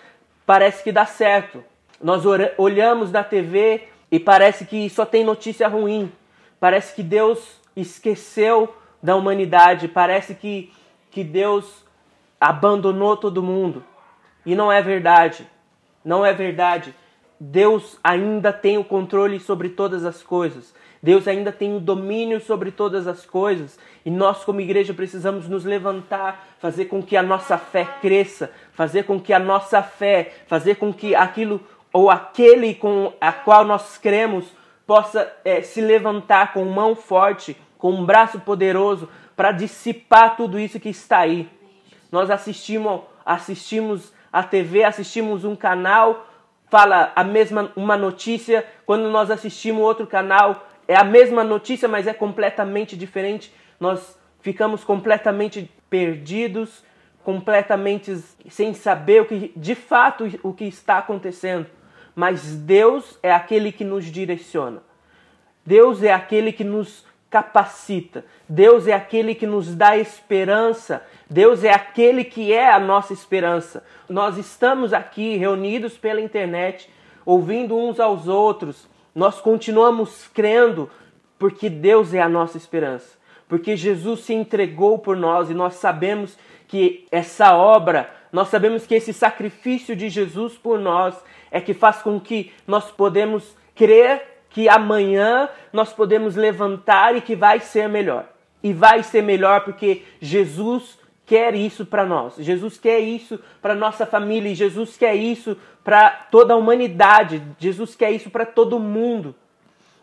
parece 0.46 0.82
que 0.82 0.90
dá 0.90 1.04
certo. 1.04 1.62
Nós 2.02 2.24
olhamos 2.56 3.12
na 3.12 3.22
TV 3.22 3.84
e 4.10 4.18
parece 4.18 4.64
que 4.64 4.88
só 4.90 5.04
tem 5.04 5.24
notícia 5.24 5.68
ruim. 5.68 6.10
Parece 6.58 6.94
que 6.94 7.02
Deus 7.02 7.60
esqueceu 7.76 8.74
da 9.02 9.14
humanidade, 9.14 9.88
parece 9.88 10.34
que, 10.34 10.72
que 11.10 11.22
Deus 11.22 11.84
abandonou 12.40 13.16
todo 13.16 13.42
mundo. 13.42 13.84
E 14.44 14.54
não 14.54 14.70
é 14.70 14.82
verdade. 14.82 15.46
Não 16.04 16.24
é 16.24 16.32
verdade. 16.32 16.94
Deus 17.38 17.98
ainda 18.02 18.52
tem 18.52 18.78
o 18.78 18.84
controle 18.84 19.40
sobre 19.40 19.68
todas 19.68 20.04
as 20.04 20.22
coisas. 20.22 20.74
Deus 21.02 21.26
ainda 21.26 21.50
tem 21.50 21.76
o 21.76 21.80
domínio 21.80 22.40
sobre 22.40 22.70
todas 22.70 23.08
as 23.08 23.26
coisas. 23.26 23.76
E 24.04 24.10
nós, 24.10 24.44
como 24.44 24.60
igreja, 24.60 24.94
precisamos 24.94 25.48
nos 25.48 25.64
levantar, 25.64 26.46
fazer 26.60 26.84
com 26.84 27.02
que 27.02 27.16
a 27.16 27.22
nossa 27.22 27.58
fé 27.58 27.84
cresça, 28.00 28.52
fazer 28.72 29.02
com 29.04 29.20
que 29.20 29.32
a 29.32 29.38
nossa 29.40 29.82
fé, 29.82 30.32
fazer 30.46 30.76
com 30.76 30.92
que 30.92 31.14
aquilo 31.16 31.60
ou 31.92 32.08
aquele 32.10 32.74
com 32.74 33.12
a 33.20 33.32
qual 33.32 33.64
nós 33.64 33.98
cremos 33.98 34.46
possa 34.86 35.30
é, 35.44 35.60
se 35.62 35.80
levantar 35.80 36.52
com 36.52 36.64
mão 36.64 36.94
forte, 36.94 37.56
com 37.76 37.90
um 37.90 38.04
braço 38.04 38.38
poderoso 38.40 39.08
para 39.34 39.50
dissipar 39.50 40.36
tudo 40.36 40.58
isso 40.58 40.78
que 40.78 40.88
está 40.88 41.18
aí. 41.18 41.48
Nós 42.10 42.30
assistimos, 42.30 43.00
assistimos 43.24 44.12
a 44.32 44.42
TV, 44.42 44.82
assistimos 44.82 45.44
um 45.44 45.54
canal, 45.54 46.26
fala 46.70 47.12
a 47.14 47.22
mesma 47.22 47.70
uma 47.76 47.96
notícia, 47.96 48.66
quando 48.86 49.10
nós 49.10 49.30
assistimos 49.30 49.82
outro 49.82 50.06
canal, 50.06 50.66
é 50.88 50.96
a 50.96 51.04
mesma 51.04 51.44
notícia, 51.44 51.86
mas 51.86 52.06
é 52.06 52.14
completamente 52.14 52.96
diferente. 52.96 53.52
Nós 53.78 54.18
ficamos 54.40 54.82
completamente 54.82 55.70
perdidos, 55.90 56.82
completamente 57.22 58.16
sem 58.48 58.74
saber 58.74 59.22
o 59.22 59.26
que 59.26 59.52
de 59.54 59.74
fato 59.74 60.24
o 60.42 60.52
que 60.52 60.64
está 60.64 60.98
acontecendo. 60.98 61.66
Mas 62.14 62.56
Deus 62.56 63.18
é 63.22 63.32
aquele 63.32 63.70
que 63.70 63.84
nos 63.84 64.06
direciona. 64.06 64.82
Deus 65.64 66.02
é 66.02 66.12
aquele 66.12 66.52
que 66.52 66.64
nos 66.64 67.04
capacita. 67.32 68.26
Deus 68.46 68.86
é 68.86 68.92
aquele 68.92 69.34
que 69.34 69.46
nos 69.46 69.74
dá 69.74 69.96
esperança. 69.96 71.02
Deus 71.30 71.64
é 71.64 71.72
aquele 71.72 72.24
que 72.24 72.52
é 72.52 72.70
a 72.70 72.78
nossa 72.78 73.14
esperança. 73.14 73.82
Nós 74.06 74.36
estamos 74.36 74.92
aqui 74.92 75.38
reunidos 75.38 75.96
pela 75.96 76.20
internet, 76.20 76.90
ouvindo 77.24 77.74
uns 77.74 77.98
aos 77.98 78.28
outros, 78.28 78.86
nós 79.14 79.40
continuamos 79.40 80.28
crendo 80.34 80.90
porque 81.38 81.70
Deus 81.70 82.12
é 82.12 82.20
a 82.20 82.28
nossa 82.28 82.58
esperança. 82.58 83.16
Porque 83.48 83.76
Jesus 83.76 84.20
se 84.20 84.34
entregou 84.34 84.98
por 84.98 85.16
nós 85.16 85.48
e 85.48 85.54
nós 85.54 85.74
sabemos 85.74 86.36
que 86.68 87.06
essa 87.10 87.56
obra, 87.56 88.10
nós 88.30 88.48
sabemos 88.48 88.86
que 88.86 88.94
esse 88.94 89.14
sacrifício 89.14 89.96
de 89.96 90.10
Jesus 90.10 90.54
por 90.58 90.78
nós 90.78 91.14
é 91.50 91.60
que 91.62 91.72
faz 91.72 92.02
com 92.02 92.20
que 92.20 92.52
nós 92.66 92.90
podemos 92.90 93.56
crer 93.74 94.31
que 94.52 94.68
amanhã 94.68 95.48
nós 95.72 95.92
podemos 95.92 96.36
levantar 96.36 97.16
e 97.16 97.20
que 97.20 97.34
vai 97.34 97.58
ser 97.58 97.88
melhor. 97.88 98.26
E 98.62 98.72
vai 98.72 99.02
ser 99.02 99.22
melhor 99.22 99.64
porque 99.64 100.02
Jesus 100.20 100.98
quer 101.26 101.54
isso 101.54 101.86
para 101.86 102.04
nós. 102.04 102.36
Jesus 102.38 102.78
quer 102.78 103.00
isso 103.00 103.40
para 103.62 103.74
nossa 103.74 104.04
família 104.04 104.52
e 104.52 104.54
Jesus 104.54 104.96
quer 104.96 105.14
isso 105.14 105.56
para 105.82 106.10
toda 106.10 106.52
a 106.52 106.56
humanidade. 106.56 107.42
Jesus 107.58 107.94
quer 107.94 108.10
isso 108.10 108.28
para 108.30 108.44
todo 108.44 108.78
mundo. 108.78 109.34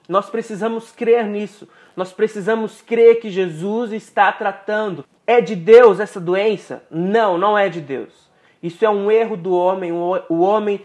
Nós 0.07 0.29
precisamos 0.29 0.91
crer 0.91 1.27
nisso. 1.27 1.69
Nós 1.95 2.11
precisamos 2.11 2.81
crer 2.81 3.19
que 3.19 3.29
Jesus 3.29 3.93
está 3.93 4.31
tratando. 4.31 5.05
É 5.27 5.39
de 5.39 5.55
Deus 5.55 5.99
essa 5.99 6.19
doença? 6.19 6.83
Não, 6.89 7.37
não 7.37 7.55
é 7.55 7.69
de 7.69 7.79
Deus. 7.79 8.27
Isso 8.63 8.83
é 8.83 8.89
um 8.89 9.11
erro 9.11 9.37
do 9.37 9.53
homem. 9.53 9.91
O 9.91 10.39
homem, 10.39 10.81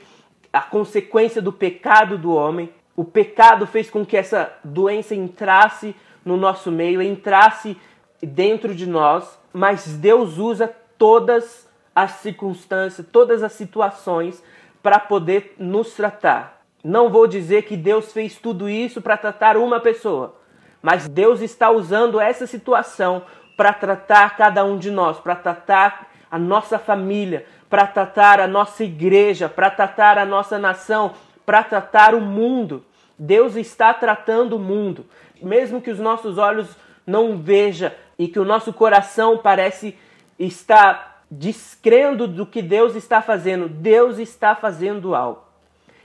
a 0.53 0.61
consequência 0.61 1.41
do 1.41 1.51
pecado 1.51 2.19
do 2.19 2.35
homem. 2.35 2.69
O 2.97 3.05
pecado 3.05 3.67
fez 3.67 3.91
com 3.91 4.05
que 4.05 4.17
essa 4.17 4.53
doença 4.63 5.15
entrasse 5.15 5.95
no 6.25 6.37
nosso 6.37 6.71
meio, 6.71 7.03
entrasse 7.03 7.77
dentro 8.23 8.75
de 8.75 8.87
nós, 8.87 9.39
mas 9.53 9.87
Deus 9.97 10.39
usa 10.39 10.73
todas 10.97 11.69
as 11.95 12.13
circunstâncias, 12.13 13.07
todas 13.11 13.43
as 13.43 13.53
situações 13.53 14.43
para 14.83 14.99
poder 14.99 15.55
nos 15.59 15.95
tratar. 15.95 16.63
Não 16.83 17.09
vou 17.09 17.27
dizer 17.27 17.63
que 17.63 17.77
Deus 17.77 18.13
fez 18.13 18.37
tudo 18.37 18.69
isso 18.69 19.01
para 19.01 19.17
tratar 19.17 19.57
uma 19.57 19.81
pessoa, 19.81 20.37
mas 20.83 21.09
Deus 21.09 21.41
está 21.41 21.71
usando 21.71 22.21
essa 22.21 22.47
situação 22.47 23.23
para 23.57 23.73
tratar 23.73 24.37
cada 24.37 24.65
um 24.65 24.77
de 24.77 24.91
nós, 24.91 25.19
para 25.19 25.35
tratar 25.35 26.11
a 26.31 26.39
nossa 26.39 26.79
família, 26.79 27.47
para 27.71 27.87
tratar 27.87 28.41
a 28.41 28.47
nossa 28.47 28.85
igreja, 28.85 29.49
para 29.49 29.71
tratar 29.71 30.19
a 30.19 30.27
nossa 30.27 30.59
nação, 30.59 31.15
para 31.45 31.63
tratar 31.63 32.15
o 32.15 32.21
mundo. 32.21 32.85
Deus 33.19 33.57
está 33.57 33.95
tratando 33.95 34.57
o 34.57 34.59
mundo, 34.59 35.07
mesmo 35.41 35.81
que 35.81 35.91
os 35.91 35.99
nossos 35.99 36.39
olhos 36.39 36.77
não 37.07 37.37
vejam 37.39 37.93
e 38.19 38.29
que 38.29 38.39
o 38.39 38.45
nosso 38.45 38.73
coração 38.73 39.39
parece 39.39 39.97
estar 40.39 41.23
descrendo 41.31 42.27
do 42.27 42.47
que 42.47 42.63
Deus 42.63 42.95
está 42.95 43.21
fazendo. 43.21 43.69
Deus 43.69 44.19
está 44.19 44.55
fazendo 44.55 45.15
algo. 45.15 45.43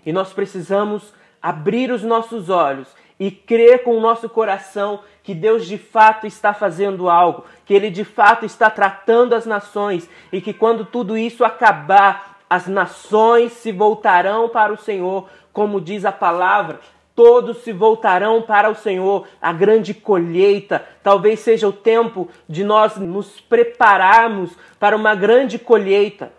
E 0.05 0.11
nós 0.11 0.33
precisamos 0.33 1.13
abrir 1.41 1.91
os 1.91 2.03
nossos 2.03 2.49
olhos 2.49 2.87
e 3.19 3.29
crer 3.29 3.83
com 3.83 3.97
o 3.97 4.01
nosso 4.01 4.29
coração 4.29 5.01
que 5.23 5.33
Deus 5.33 5.67
de 5.67 5.77
fato 5.77 6.25
está 6.25 6.53
fazendo 6.53 7.09
algo, 7.09 7.45
que 7.65 7.73
Ele 7.73 7.89
de 7.89 8.03
fato 8.03 8.45
está 8.45 8.69
tratando 8.69 9.35
as 9.35 9.45
nações 9.45 10.09
e 10.31 10.41
que 10.41 10.53
quando 10.53 10.85
tudo 10.85 11.17
isso 11.17 11.43
acabar, 11.43 12.38
as 12.49 12.67
nações 12.67 13.53
se 13.53 13.71
voltarão 13.71 14.49
para 14.49 14.73
o 14.73 14.77
Senhor, 14.77 15.29
como 15.53 15.79
diz 15.79 16.03
a 16.03 16.11
palavra, 16.11 16.79
todos 17.13 17.57
se 17.57 17.73
voltarão 17.73 18.41
para 18.41 18.69
o 18.69 18.75
Senhor, 18.75 19.27
a 19.41 19.51
grande 19.51 19.93
colheita. 19.93 20.85
Talvez 21.03 21.41
seja 21.41 21.67
o 21.67 21.73
tempo 21.73 22.29
de 22.47 22.63
nós 22.63 22.95
nos 22.95 23.41
prepararmos 23.41 24.51
para 24.79 24.95
uma 24.95 25.13
grande 25.13 25.59
colheita. 25.59 26.31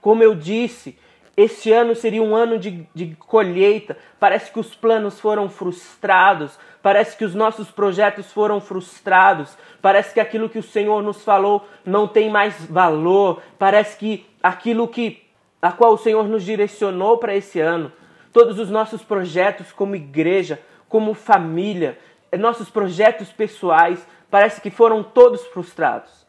Como 0.00 0.22
eu 0.22 0.34
disse, 0.34 0.98
este 1.36 1.70
ano 1.70 1.94
seria 1.94 2.22
um 2.22 2.34
ano 2.34 2.58
de, 2.58 2.86
de 2.94 3.14
colheita. 3.20 3.96
Parece 4.18 4.50
que 4.50 4.58
os 4.58 4.74
planos 4.74 5.20
foram 5.20 5.48
frustrados, 5.48 6.58
parece 6.82 7.16
que 7.16 7.24
os 7.24 7.34
nossos 7.34 7.70
projetos 7.70 8.32
foram 8.32 8.60
frustrados, 8.60 9.56
parece 9.80 10.12
que 10.12 10.20
aquilo 10.20 10.48
que 10.48 10.58
o 10.58 10.62
Senhor 10.62 11.02
nos 11.02 11.22
falou 11.22 11.66
não 11.84 12.08
tem 12.08 12.30
mais 12.30 12.64
valor, 12.66 13.42
parece 13.58 13.96
que 13.96 14.26
aquilo 14.42 14.88
que 14.88 15.25
a 15.60 15.72
qual 15.72 15.94
o 15.94 15.98
Senhor 15.98 16.28
nos 16.28 16.44
direcionou 16.44 17.18
para 17.18 17.34
esse 17.34 17.60
ano 17.60 17.92
todos 18.32 18.58
os 18.58 18.70
nossos 18.70 19.02
projetos 19.02 19.72
como 19.72 19.96
igreja, 19.96 20.60
como 20.88 21.14
família, 21.14 21.98
nossos 22.38 22.68
projetos 22.68 23.32
pessoais, 23.32 24.06
parece 24.30 24.60
que 24.60 24.70
foram 24.70 25.02
todos 25.02 25.44
frustrados. 25.46 26.26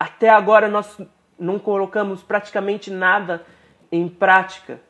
Até 0.00 0.30
agora 0.30 0.68
nós 0.68 0.98
não 1.38 1.58
colocamos 1.58 2.22
praticamente 2.22 2.90
nada 2.90 3.44
em 3.92 4.08
prática, 4.08 4.80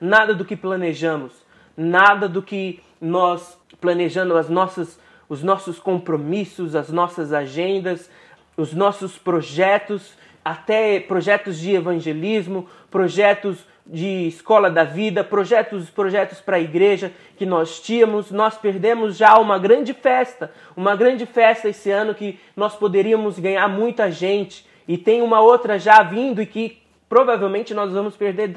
nada 0.00 0.34
do 0.34 0.44
que 0.44 0.56
planejamos, 0.56 1.32
nada 1.76 2.28
do 2.28 2.42
que 2.42 2.80
nós 3.00 3.60
planejando 3.80 4.36
as 4.36 4.48
nossas 4.48 4.98
os 5.28 5.42
nossos 5.42 5.78
compromissos, 5.78 6.74
as 6.74 6.88
nossas 6.88 7.32
agendas, 7.32 8.10
os 8.56 8.72
nossos 8.72 9.18
projetos, 9.18 10.16
até 10.48 10.98
projetos 10.98 11.58
de 11.58 11.74
evangelismo, 11.74 12.66
projetos 12.90 13.58
de 13.86 14.28
escola 14.28 14.70
da 14.70 14.82
vida, 14.82 15.22
projetos, 15.22 15.90
projetos 15.90 16.40
para 16.40 16.56
a 16.56 16.60
igreja 16.60 17.12
que 17.36 17.44
nós 17.44 17.80
tínhamos. 17.80 18.30
Nós 18.30 18.56
perdemos 18.56 19.18
já 19.18 19.38
uma 19.38 19.58
grande 19.58 19.92
festa, 19.92 20.50
uma 20.74 20.96
grande 20.96 21.26
festa 21.26 21.68
esse 21.68 21.90
ano 21.90 22.14
que 22.14 22.40
nós 22.56 22.74
poderíamos 22.74 23.38
ganhar 23.38 23.68
muita 23.68 24.10
gente 24.10 24.66
e 24.86 24.96
tem 24.96 25.20
uma 25.20 25.38
outra 25.38 25.78
já 25.78 26.02
vindo 26.02 26.40
e 26.40 26.46
que 26.46 26.78
provavelmente 27.10 27.74
nós 27.74 27.92
vamos 27.92 28.16
perder 28.16 28.56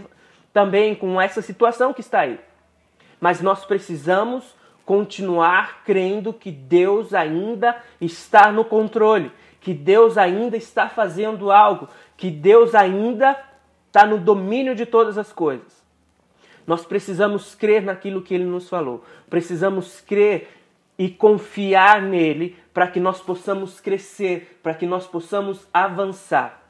também 0.53 0.95
com 0.95 1.19
essa 1.19 1.41
situação 1.41 1.91
que 1.91 1.99
está 1.99 2.21
aí. 2.21 2.39
Mas 3.19 3.41
nós 3.41 3.65
precisamos 3.65 4.55
continuar 4.85 5.83
crendo 5.83 6.31
que 6.31 6.51
Deus 6.51 7.13
ainda 7.13 7.75
está 7.99 8.49
no 8.49 8.63
controle, 8.63 9.29
que 9.61 9.73
Deus 9.73 10.17
ainda 10.17 10.57
está 10.57 10.89
fazendo 10.89 11.51
algo, 11.51 11.87
que 12.17 12.29
Deus 12.29 12.75
ainda 12.75 13.39
está 13.87 14.05
no 14.05 14.17
domínio 14.17 14.75
de 14.75 14.85
todas 14.85 15.17
as 15.17 15.31
coisas. 15.31 15.81
Nós 16.65 16.85
precisamos 16.85 17.55
crer 17.55 17.83
naquilo 17.83 18.21
que 18.21 18.33
Ele 18.33 18.43
nos 18.43 18.67
falou, 18.67 19.05
precisamos 19.29 20.01
crer 20.01 20.49
e 20.97 21.09
confiar 21.09 22.01
nele 22.01 22.57
para 22.73 22.87
que 22.87 22.99
nós 22.99 23.21
possamos 23.21 23.79
crescer, 23.79 24.59
para 24.61 24.73
que 24.73 24.85
nós 24.85 25.07
possamos 25.07 25.67
avançar. 25.73 26.61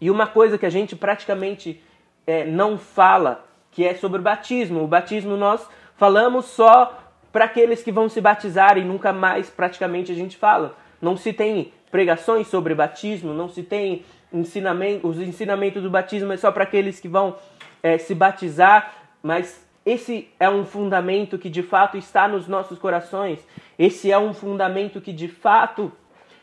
E 0.00 0.10
uma 0.10 0.26
coisa 0.26 0.58
que 0.58 0.66
a 0.66 0.70
gente 0.70 0.96
praticamente 0.96 1.82
é, 2.26 2.44
não 2.44 2.78
fala, 2.78 3.46
que 3.70 3.84
é 3.84 3.94
sobre 3.94 4.20
o 4.20 4.22
batismo. 4.22 4.84
O 4.84 4.86
batismo 4.86 5.36
nós 5.36 5.66
falamos 5.96 6.46
só 6.46 6.98
para 7.32 7.46
aqueles 7.46 7.82
que 7.82 7.92
vão 7.92 8.08
se 8.08 8.20
batizar 8.20 8.78
e 8.78 8.84
nunca 8.84 9.12
mais 9.12 9.50
praticamente 9.50 10.12
a 10.12 10.14
gente 10.14 10.36
fala. 10.36 10.76
Não 11.00 11.16
se 11.16 11.32
tem 11.32 11.72
pregações 11.90 12.46
sobre 12.48 12.74
batismo, 12.74 13.32
não 13.32 13.48
se 13.48 13.62
tem 13.62 14.04
ensinamento, 14.32 15.08
os 15.08 15.18
ensinamentos 15.18 15.82
do 15.82 15.90
batismo 15.90 16.32
é 16.32 16.36
só 16.36 16.52
para 16.52 16.64
aqueles 16.64 17.00
que 17.00 17.08
vão 17.08 17.36
é, 17.82 17.96
se 17.98 18.14
batizar, 18.14 18.92
mas 19.22 19.66
esse 19.84 20.28
é 20.38 20.48
um 20.50 20.64
fundamento 20.64 21.38
que 21.38 21.48
de 21.48 21.62
fato 21.62 21.96
está 21.96 22.28
nos 22.28 22.46
nossos 22.46 22.78
corações. 22.78 23.38
Esse 23.78 24.12
é 24.12 24.18
um 24.18 24.34
fundamento 24.34 25.00
que 25.00 25.12
de 25.12 25.28
fato 25.28 25.90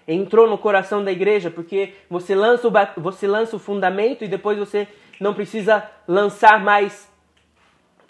entrou 0.08 0.50
no 0.50 0.58
coração 0.58 1.04
da 1.04 1.12
igreja, 1.12 1.52
porque 1.52 1.94
você 2.10 2.34
lança 2.34 2.68
o, 2.68 2.72
você 3.02 3.28
lança 3.28 3.56
o 3.56 3.60
fundamento 3.60 4.24
e 4.24 4.28
depois 4.28 4.58
você 4.58 4.88
não 5.20 5.34
precisa 5.34 5.84
lançar 6.08 6.64
mais 6.64 7.14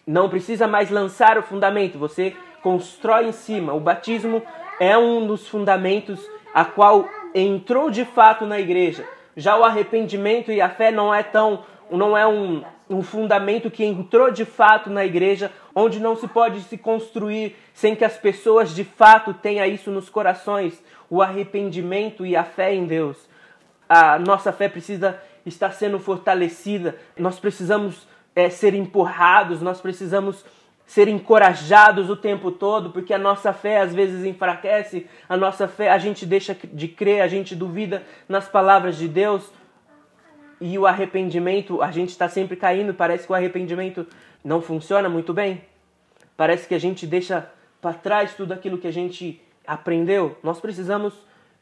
não 0.08 0.30
precisa 0.30 0.68
mais 0.68 0.92
lançar 0.92 1.38
o 1.38 1.42
fundamento, 1.42 1.98
você 1.98 2.36
constrói 2.62 3.28
em 3.28 3.32
cima. 3.32 3.74
O 3.74 3.80
batismo 3.80 4.44
é 4.80 4.98
um 4.98 5.26
dos 5.26 5.48
fundamentos 5.48 6.20
a 6.54 6.64
qual 6.64 7.10
entrou 7.36 7.92
de 7.92 8.06
fato 8.06 8.46
na 8.46 8.58
igreja. 8.58 9.06
Já 9.36 9.58
o 9.58 9.66
arrependimento 9.66 10.52
e 10.52 10.62
a 10.62 10.70
fé 10.70 10.90
não 10.90 11.14
é 11.14 11.22
tão 11.22 11.64
não 11.92 12.18
é 12.18 12.26
um, 12.26 12.64
um 12.90 13.04
fundamento 13.04 13.70
que 13.70 13.86
entrou 13.86 14.32
de 14.32 14.44
fato 14.44 14.90
na 14.90 15.06
igreja, 15.06 15.52
onde 15.76 16.00
não 16.00 16.16
se 16.16 16.28
pode 16.28 16.62
se 16.62 16.78
construir 16.80 17.56
sem 17.74 17.96
que 17.96 18.04
as 18.04 18.18
pessoas 18.18 18.74
de 18.74 18.84
fato 18.84 19.34
tenham 19.36 19.66
isso 19.68 19.92
nos 19.92 20.10
corações, 20.10 20.82
o 21.10 21.22
arrependimento 21.22 22.26
e 22.26 22.36
a 22.36 22.44
fé 22.44 22.74
em 22.74 22.86
Deus. 22.86 23.18
A 23.88 24.18
nossa 24.18 24.52
fé 24.52 24.68
precisa 24.68 25.22
estar 25.46 25.72
sendo 25.74 26.00
fortalecida, 26.00 26.98
nós 27.16 27.40
precisamos 27.40 28.08
é, 28.36 28.50
ser 28.50 28.74
empurrados, 28.74 29.62
nós 29.62 29.80
precisamos 29.80 30.44
ser 30.86 31.08
encorajados 31.08 32.10
o 32.10 32.16
tempo 32.16 32.52
todo, 32.52 32.92
porque 32.92 33.14
a 33.14 33.18
nossa 33.18 33.52
fé 33.52 33.80
às 33.80 33.94
vezes 33.94 34.24
enfraquece, 34.24 35.08
a 35.28 35.36
nossa 35.36 35.68
fé, 35.68 35.90
a 35.90 35.98
gente 35.98 36.26
deixa 36.26 36.56
de 36.74 36.88
crer, 36.88 37.22
a 37.22 37.28
gente 37.28 37.56
duvida 37.56 38.04
nas 38.30 38.48
palavras 38.48 38.98
de 38.98 39.08
Deus, 39.08 39.52
e 40.60 40.78
o 40.78 40.86
arrependimento, 40.86 41.82
a 41.82 41.92
gente 41.92 42.10
está 42.10 42.30
sempre 42.30 42.56
caindo, 42.56 42.94
parece 42.94 43.26
que 43.26 43.32
o 43.32 43.36
arrependimento 43.36 44.08
não 44.44 44.62
funciona 44.62 45.10
muito 45.10 45.34
bem. 45.34 45.62
Parece 46.38 46.68
que 46.68 46.76
a 46.76 46.80
gente 46.80 47.06
deixa 47.06 47.50
para 47.82 47.94
trás 47.94 48.36
tudo 48.36 48.54
aquilo 48.54 48.78
que 48.78 48.88
a 48.88 48.94
gente 48.94 49.42
aprendeu. 49.68 50.38
Nós 50.42 50.60
precisamos 50.60 51.14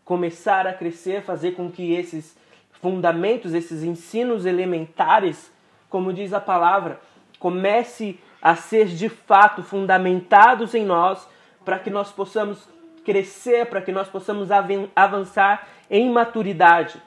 começar 0.05 0.67
a 0.67 0.73
crescer, 0.73 1.23
fazer 1.23 1.51
com 1.51 1.71
que 1.71 1.93
esses 1.93 2.37
fundamentos, 2.81 3.53
esses 3.53 3.83
ensinos 3.83 4.45
elementares, 4.45 5.51
como 5.89 6.13
diz 6.13 6.33
a 6.33 6.39
palavra, 6.39 6.99
comece 7.39 8.19
a 8.32 8.32
ser 8.55 8.87
de 8.87 9.07
fato 9.07 9.63
fundamentados 9.63 10.75
em 10.75 10.85
nós, 10.85 11.27
para 11.63 11.79
que 11.79 11.89
nós 11.89 12.11
possamos 12.11 12.67
crescer, 13.05 13.67
para 13.67 13.81
que 13.81 13.91
nós 13.91 14.07
possamos 14.07 14.49
avançar 14.95 15.67
em 15.89 16.09
maturidade. 16.09 17.01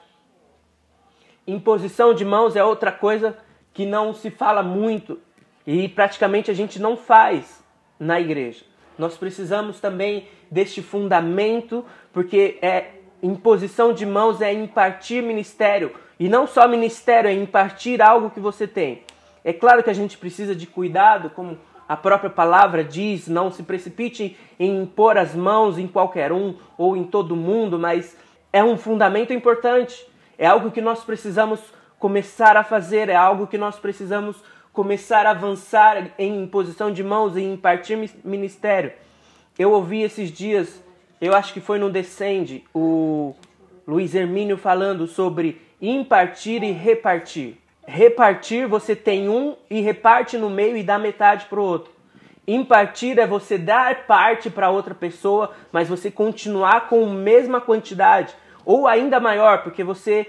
Imposição 1.45 2.13
de 2.13 2.25
mãos 2.25 2.55
é 2.55 2.63
outra 2.63 2.91
coisa 2.91 3.37
que 3.73 3.85
não 3.85 4.13
se 4.13 4.31
fala 4.31 4.63
muito 4.63 5.19
e 5.65 5.87
praticamente 5.87 6.49
a 6.49 6.53
gente 6.53 6.81
não 6.81 6.97
faz 6.97 7.63
na 7.99 8.19
igreja. 8.19 8.63
Nós 8.97 9.17
precisamos 9.17 9.79
também 9.79 10.27
deste 10.49 10.81
fundamento, 10.81 11.85
porque 12.11 12.57
é 12.61 12.91
imposição 13.21 13.93
de 13.93 14.05
mãos 14.05 14.41
é 14.41 14.53
impartir 14.53 15.21
ministério, 15.21 15.93
e 16.19 16.27
não 16.27 16.47
só 16.47 16.67
ministério, 16.67 17.29
é 17.29 17.33
impartir 17.33 18.01
algo 18.01 18.29
que 18.31 18.39
você 18.39 18.67
tem. 18.67 19.03
É 19.47 19.53
claro 19.53 19.81
que 19.81 19.89
a 19.89 19.93
gente 19.93 20.17
precisa 20.17 20.53
de 20.53 20.67
cuidado, 20.67 21.29
como 21.29 21.57
a 21.87 21.95
própria 21.95 22.29
palavra 22.29 22.83
diz, 22.83 23.29
não 23.29 23.49
se 23.49 23.63
precipite 23.63 24.35
em 24.59 24.81
impor 24.81 25.17
as 25.17 25.33
mãos 25.33 25.77
em 25.77 25.87
qualquer 25.87 26.33
um 26.33 26.55
ou 26.77 26.97
em 26.97 27.05
todo 27.05 27.33
mundo, 27.33 27.79
mas 27.79 28.17
é 28.51 28.61
um 28.61 28.75
fundamento 28.75 29.31
importante. 29.31 30.05
É 30.37 30.45
algo 30.45 30.69
que 30.69 30.81
nós 30.81 31.01
precisamos 31.01 31.61
começar 31.97 32.57
a 32.57 32.63
fazer, 32.65 33.07
é 33.07 33.15
algo 33.15 33.47
que 33.47 33.57
nós 33.57 33.79
precisamos 33.79 34.35
começar 34.73 35.25
a 35.25 35.29
avançar 35.31 36.11
em 36.19 36.43
imposição 36.43 36.91
de 36.91 37.01
mãos 37.01 37.37
e 37.37 37.41
impartir 37.41 37.97
ministério. 38.25 38.91
Eu 39.57 39.71
ouvi 39.71 40.03
esses 40.03 40.29
dias, 40.29 40.83
eu 41.21 41.33
acho 41.33 41.53
que 41.53 41.61
foi 41.61 41.79
no 41.79 41.89
Descende, 41.89 42.65
o 42.75 43.33
Luiz 43.87 44.13
Hermínio 44.13 44.57
falando 44.57 45.07
sobre 45.07 45.61
impartir 45.81 46.63
e 46.63 46.73
repartir. 46.73 47.65
Repartir, 47.89 48.67
você 48.67 48.93
tem 48.97 49.29
um 49.29 49.55
e 49.69 49.79
reparte 49.79 50.37
no 50.37 50.49
meio 50.49 50.75
e 50.75 50.83
dá 50.83 50.99
metade 50.99 51.45
para 51.45 51.57
o 51.57 51.63
outro. 51.63 51.89
Impartir 52.45 53.17
é 53.17 53.25
você 53.25 53.57
dar 53.57 54.05
parte 54.05 54.49
para 54.49 54.69
outra 54.69 54.93
pessoa, 54.93 55.53
mas 55.71 55.87
você 55.87 56.11
continuar 56.11 56.89
com 56.89 57.05
a 57.05 57.13
mesma 57.13 57.61
quantidade 57.61 58.35
ou 58.65 58.87
ainda 58.87 59.21
maior, 59.21 59.63
porque 59.63 59.85
você, 59.85 60.27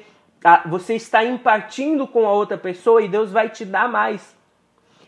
você 0.66 0.94
está 0.94 1.25
impartindo 1.25 2.07
com 2.07 2.29
a 2.29 2.33
outra 2.33 2.57
pessoa 2.57 3.03
e 3.03 3.09
Deus 3.09 3.33
vai 3.33 3.51
te 3.51 3.64
dar 3.64 3.88
mais. 3.88 4.37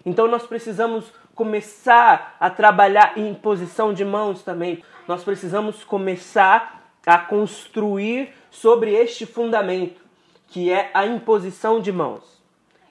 Então 0.04 0.26
nós 0.26 0.44
precisamos 0.44 1.12
começar 1.36 2.36
a 2.40 2.50
trabalhar 2.50 3.16
em 3.16 3.32
posição 3.32 3.94
de 3.94 4.04
mãos 4.04 4.42
também. 4.42 4.82
Nós 5.06 5.22
precisamos 5.22 5.84
começar 5.84 6.94
a 7.06 7.16
construir 7.16 8.34
sobre 8.50 8.92
este 8.92 9.24
fundamento, 9.24 10.02
que 10.48 10.72
é 10.72 10.90
a 10.92 11.06
imposição 11.06 11.80
de 11.80 11.92
mãos. 11.92 12.39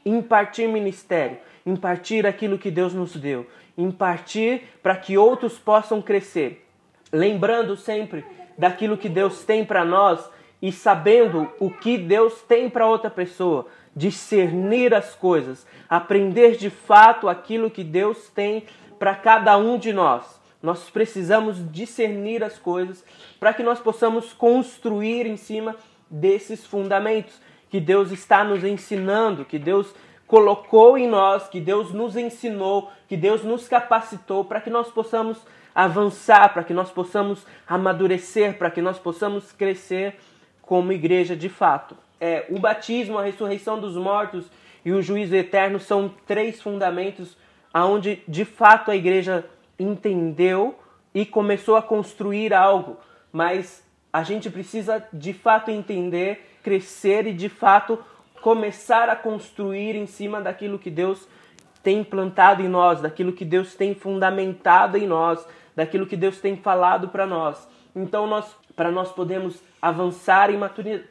Impartir 0.10 0.68
ministério, 0.68 1.38
impartir 1.64 2.26
aquilo 2.26 2.58
que 2.58 2.72
Deus 2.72 2.96
nos 2.96 3.16
deu, 3.16 3.46
impartir 3.78 4.64
para 4.82 4.96
que 4.96 5.20
outros 5.20 5.60
possam 5.60 6.02
crescer. 6.02 6.66
Lembrando 7.14 7.78
sempre 7.78 8.26
daquilo 8.58 8.98
que 8.98 9.08
Deus 9.08 9.44
tem 9.44 9.64
para 9.64 9.86
nós 9.86 10.28
e 10.60 10.72
sabendo 10.72 11.48
o 11.60 11.70
que 11.70 11.96
Deus 11.96 12.42
tem 12.42 12.68
para 12.72 12.88
outra 12.88 13.12
pessoa, 13.12 13.68
discernir 13.96 14.96
as 14.96 15.14
coisas, 15.14 15.68
aprender 15.88 16.58
de 16.58 16.72
fato 16.72 17.30
aquilo 17.30 17.70
que 17.70 17.84
Deus 17.84 18.30
tem 18.30 18.64
para 18.98 19.14
cada 19.14 19.56
um 19.60 19.78
de 19.78 19.94
nós. 19.94 20.42
Nós 20.60 20.90
precisamos 20.90 21.72
discernir 21.72 22.44
as 22.44 22.58
coisas 22.58 23.06
para 23.40 23.54
que 23.54 23.62
nós 23.62 23.80
possamos 23.80 24.34
construir 24.34 25.28
em 25.28 25.38
cima 25.38 25.76
desses 26.10 26.66
fundamentos 26.66 27.40
que 27.70 27.80
Deus 27.80 28.12
está 28.12 28.44
nos 28.44 28.64
ensinando, 28.64 29.46
que 29.46 29.60
Deus 29.60 29.94
colocou 30.28 30.98
em 30.98 31.08
nós, 31.08 31.48
que 31.48 31.60
Deus 31.60 31.92
nos 31.94 32.16
ensinou, 32.16 32.92
que 33.08 33.18
Deus 33.18 33.44
nos 33.44 33.68
capacitou 33.68 34.46
para 34.46 34.62
que 34.62 34.70
nós 34.70 34.90
possamos 34.90 35.40
avançar, 35.74 36.54
para 36.54 36.64
que 36.64 36.74
nós 36.74 36.92
possamos 36.92 37.46
amadurecer, 37.68 38.58
para 38.58 38.70
que 38.70 38.82
nós 38.82 39.00
possamos 39.00 39.52
crescer 39.52 40.20
como 40.62 40.92
igreja 40.92 41.36
de 41.36 41.50
fato. 41.50 41.96
É, 42.20 42.46
o 42.50 42.60
batismo, 42.60 43.18
a 43.18 43.24
ressurreição 43.24 43.80
dos 43.80 43.96
mortos 43.96 44.46
e 44.84 44.92
o 44.92 45.02
juízo 45.02 45.36
eterno 45.36 45.80
são 45.80 46.14
três 46.28 46.62
fundamentos 46.62 47.38
aonde 47.74 48.22
de 48.28 48.46
fato 48.46 48.92
a 48.92 48.96
igreja 48.96 49.46
entendeu 49.78 50.78
e 51.14 51.26
começou 51.26 51.76
a 51.76 51.82
construir 51.82 52.54
algo, 52.54 52.98
mas 53.32 53.84
a 54.12 54.24
gente 54.24 54.50
precisa 54.50 55.04
de 55.14 55.34
fato 55.34 55.72
entender, 55.72 56.49
crescer 56.64 57.28
e 57.28 57.34
de 57.34 57.50
fato 57.50 58.00
começar 58.42 59.10
a 59.10 59.16
construir 59.16 59.96
em 59.96 60.06
cima 60.06 60.42
daquilo 60.42 60.80
que 60.80 60.90
Deus 60.90 61.28
tem 61.84 62.04
plantado 62.04 62.62
em 62.62 62.68
nós, 62.68 63.02
daquilo 63.02 63.34
que 63.34 63.46
Deus 63.46 63.76
tem 63.76 63.96
fundamentado 63.96 64.98
em 64.98 65.08
nós, 65.08 65.46
daquilo 65.76 66.06
que 66.06 66.18
Deus 66.18 66.40
tem 66.40 66.58
falado 66.58 67.10
para 67.10 67.26
nós. 67.26 67.68
Então, 67.96 68.28
nós, 68.28 68.56
para 68.76 68.92
nós 68.92 69.12
podermos 69.12 69.62
avançar 69.82 70.50
em 70.52 70.60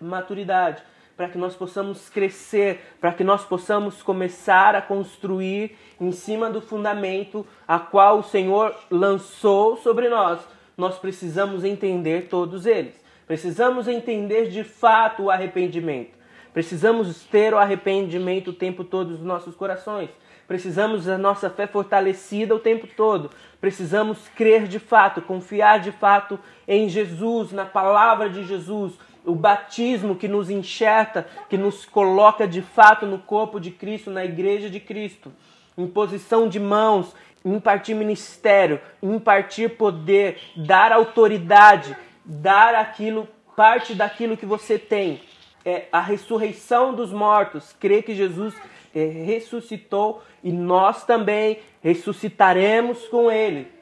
maturidade, 0.00 0.82
para 1.16 1.28
que 1.28 1.36
nós 1.36 1.56
possamos 1.56 2.08
crescer, 2.08 2.80
para 3.00 3.12
que 3.12 3.24
nós 3.24 3.44
possamos 3.44 4.02
começar 4.02 4.76
a 4.76 4.82
construir 4.82 5.76
em 6.00 6.12
cima 6.12 6.48
do 6.48 6.60
fundamento 6.60 7.44
a 7.66 7.78
qual 7.78 8.20
o 8.20 8.22
Senhor 8.22 8.72
lançou 8.88 9.76
sobre 9.78 10.08
nós. 10.08 10.38
Nós 10.76 10.96
precisamos 10.96 11.64
entender 11.64 12.28
todos 12.28 12.66
eles. 12.66 12.94
Precisamos 13.28 13.86
entender 13.86 14.48
de 14.48 14.64
fato 14.64 15.24
o 15.24 15.30
arrependimento. 15.30 16.16
Precisamos 16.54 17.24
ter 17.24 17.52
o 17.52 17.58
arrependimento 17.58 18.48
o 18.48 18.54
tempo 18.54 18.82
todo 18.82 19.10
nos 19.10 19.20
nossos 19.20 19.54
corações. 19.54 20.08
Precisamos 20.46 21.04
da 21.04 21.18
nossa 21.18 21.50
fé 21.50 21.66
fortalecida 21.66 22.54
o 22.54 22.58
tempo 22.58 22.88
todo. 22.96 23.30
Precisamos 23.60 24.28
crer 24.34 24.66
de 24.66 24.78
fato, 24.78 25.20
confiar 25.20 25.78
de 25.78 25.92
fato 25.92 26.40
em 26.66 26.88
Jesus, 26.88 27.52
na 27.52 27.66
palavra 27.66 28.30
de 28.30 28.44
Jesus, 28.44 28.94
o 29.26 29.34
batismo 29.34 30.16
que 30.16 30.26
nos 30.26 30.48
enxerta, 30.48 31.26
que 31.50 31.58
nos 31.58 31.84
coloca 31.84 32.48
de 32.48 32.62
fato 32.62 33.04
no 33.04 33.18
corpo 33.18 33.60
de 33.60 33.70
Cristo, 33.70 34.10
na 34.10 34.24
igreja 34.24 34.70
de 34.70 34.80
Cristo. 34.80 35.30
Imposição 35.76 36.48
de 36.48 36.58
mãos, 36.58 37.14
impartir 37.44 37.94
ministério, 37.94 38.80
impartir 39.02 39.76
poder, 39.76 40.38
dar 40.56 40.92
autoridade, 40.92 41.94
dar 42.28 42.74
aquilo, 42.74 43.26
parte 43.56 43.94
daquilo 43.94 44.36
que 44.36 44.44
você 44.44 44.78
tem. 44.78 45.22
É 45.64 45.86
a 45.90 46.00
ressurreição 46.00 46.94
dos 46.94 47.10
mortos, 47.10 47.74
crer 47.80 48.02
que 48.02 48.14
Jesus 48.14 48.54
é, 48.94 49.04
ressuscitou 49.06 50.22
e 50.44 50.52
nós 50.52 51.04
também 51.04 51.60
ressuscitaremos 51.82 53.08
com 53.08 53.30
ele. 53.30 53.72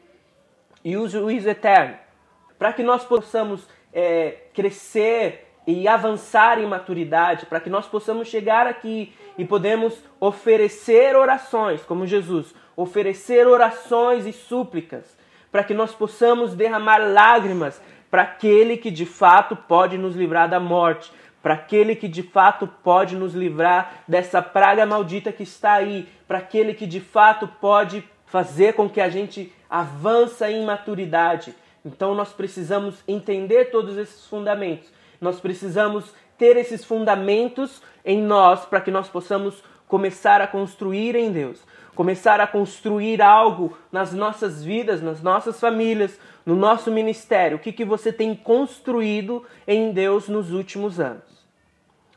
E 0.85 0.97
o 0.97 1.09
juízo 1.09 1.49
eterno. 1.49 1.97
Para 2.57 2.73
que 2.73 2.83
nós 2.83 3.05
possamos 3.05 3.69
é, 3.93 4.45
crescer 4.55 5.47
e 5.67 5.89
avançar 5.89 6.61
em 6.61 6.67
maturidade, 6.67 7.47
para 7.47 7.59
que 7.59 7.69
nós 7.69 7.87
possamos 7.87 8.29
chegar 8.29 8.67
aqui 8.69 9.13
e 9.37 9.45
podemos 9.45 9.99
oferecer 10.21 11.17
orações, 11.17 11.83
como 11.83 12.07
Jesus, 12.07 12.55
oferecer 12.77 13.47
orações 13.49 14.27
e 14.27 14.33
súplicas, 14.33 15.19
para 15.51 15.65
que 15.65 15.75
nós 15.75 15.93
possamos 15.93 16.55
derramar 16.55 16.99
lágrimas 16.99 17.81
para 18.11 18.23
aquele 18.23 18.77
que 18.77 18.91
de 18.91 19.07
fato 19.07 19.57
pode 19.57 19.99
nos 19.99 20.15
livrar 20.15 20.49
da 20.49 20.61
morte, 20.61 21.13
para 21.43 21.55
aquele 21.55 21.95
que 21.95 22.09
de 22.09 22.23
fato 22.23 22.67
pode 22.67 23.15
nos 23.15 23.35
livrar 23.35 24.03
dessa 24.09 24.43
praga 24.43 24.85
maldita 24.85 25.31
que 25.33 25.43
está 25.43 25.75
aí, 25.75 26.09
para 26.27 26.39
aquele 26.39 26.75
que 26.75 26.87
de 26.87 27.01
fato 27.01 27.47
pode 27.61 28.03
fazer 28.27 28.75
com 28.75 28.89
que 28.89 29.01
a 29.01 29.09
gente 29.09 29.53
avance 29.71 30.45
em 30.45 30.65
maturidade. 30.65 31.55
Então 31.85 32.15
nós 32.15 32.33
precisamos 32.33 32.97
entender 33.07 33.71
todos 33.71 33.97
esses 33.97 34.27
fundamentos. 34.27 34.89
Nós 35.21 35.41
precisamos 35.41 36.13
ter 36.37 36.57
esses 36.57 36.85
fundamentos 36.85 37.81
em 38.05 38.21
nós 38.21 38.65
para 38.65 38.81
que 38.81 38.91
nós 38.91 39.09
possamos 39.09 39.63
começar 39.87 40.41
a 40.41 40.47
construir 40.47 41.15
em 41.15 41.31
Deus, 41.31 41.63
começar 41.97 42.41
a 42.41 42.47
construir 42.47 43.23
algo 43.23 43.77
nas 43.91 44.13
nossas 44.13 44.63
vidas, 44.63 45.03
nas 45.03 45.23
nossas 45.23 45.59
famílias, 45.59 46.21
no 46.45 46.55
nosso 46.55 46.93
ministério. 46.93 47.57
O 47.57 47.61
que, 47.61 47.73
que 47.73 47.87
você 47.87 48.13
tem 48.13 48.35
construído 48.37 49.43
em 49.67 49.91
Deus 49.91 50.29
nos 50.29 50.53
últimos 50.53 51.01
anos? 51.01 51.25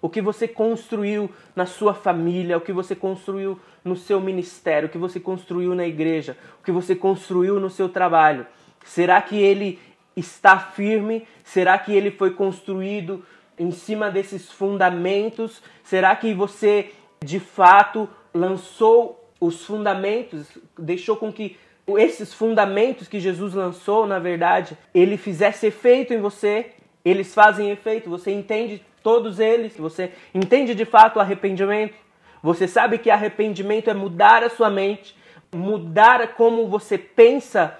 O 0.02 0.10
que 0.10 0.22
você 0.22 0.48
construiu 0.48 1.32
na 1.56 1.66
sua 1.66 1.94
família, 1.94 2.58
o 2.58 2.62
que 2.62 2.74
você 2.74 2.94
construiu 2.94 3.60
no 3.84 3.96
seu 3.96 4.20
ministério, 4.20 4.88
o 4.88 4.92
que 4.92 4.98
você 4.98 5.20
construiu 5.20 5.74
na 5.74 5.88
igreja, 5.88 6.38
o 6.60 6.64
que 6.64 6.72
você 6.72 6.94
construiu 6.94 7.58
no 7.60 7.70
seu 7.70 7.88
trabalho. 7.88 8.46
Será 8.84 9.22
que 9.22 9.38
ele 9.38 9.80
está 10.16 10.60
firme? 10.60 11.26
Será 11.44 11.78
que 11.78 11.94
ele 11.94 12.12
foi 12.12 12.32
construído 12.32 13.26
em 13.58 13.72
cima 13.72 14.12
desses 14.12 14.52
fundamentos? 14.52 15.62
Será 15.84 16.16
que 16.18 16.34
você 16.34 16.92
de 17.24 17.40
fato 17.40 18.10
lançou 18.34 19.19
os 19.40 19.66
fundamentos, 19.66 20.48
deixou 20.78 21.16
com 21.16 21.32
que 21.32 21.58
esses 21.88 22.34
fundamentos 22.34 23.08
que 23.08 23.20
Jesus 23.20 23.54
lançou, 23.54 24.06
na 24.06 24.20
verdade, 24.20 24.78
ele 24.94 25.18
fizesse 25.18 25.68
efeito 25.68 26.14
em 26.14 26.20
você? 26.20 26.72
Eles 27.04 27.34
fazem 27.34 27.72
efeito, 27.72 28.10
você 28.10 28.32
entende 28.32 28.84
todos 29.02 29.40
eles, 29.40 29.78
você 29.78 30.12
entende 30.34 30.76
de 30.76 30.86
fato 30.86 31.18
o 31.18 31.20
arrependimento? 31.20 31.96
Você 32.44 32.68
sabe 32.68 32.98
que 32.98 33.10
arrependimento 33.10 33.90
é 33.90 33.94
mudar 33.94 34.44
a 34.44 34.50
sua 34.50 34.70
mente, 34.70 35.16
mudar 35.54 36.36
como 36.36 36.68
você 36.68 36.98
pensa 36.98 37.78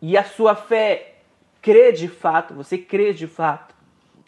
e 0.00 0.16
a 0.16 0.24
sua 0.24 0.54
fé 0.54 1.14
crê 1.60 1.92
de 1.92 2.08
fato, 2.08 2.54
você 2.54 2.76
crê 2.76 3.12
de 3.12 3.26
fato 3.26 3.74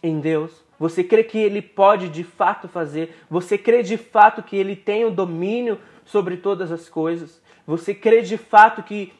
em 0.02 0.20
Deus, 0.20 0.64
você 0.78 1.02
crê 1.02 1.24
que 1.24 1.38
Ele 1.38 1.60
pode 1.60 2.08
de 2.08 2.22
fato 2.22 2.68
fazer, 2.68 3.16
você 3.28 3.58
crê 3.58 3.82
de 3.82 3.96
fato 3.96 4.42
que 4.42 4.56
Ele 4.56 4.76
tem 4.76 5.04
o 5.04 5.10
domínio 5.10 5.78
sobre 6.04 6.36
todas 6.36 6.70
as 6.70 6.88
coisas, 6.88 7.40
você 7.66 7.94
crê 7.94 8.22
de 8.22 8.36
fato 8.36 8.82
que, 8.82 9.12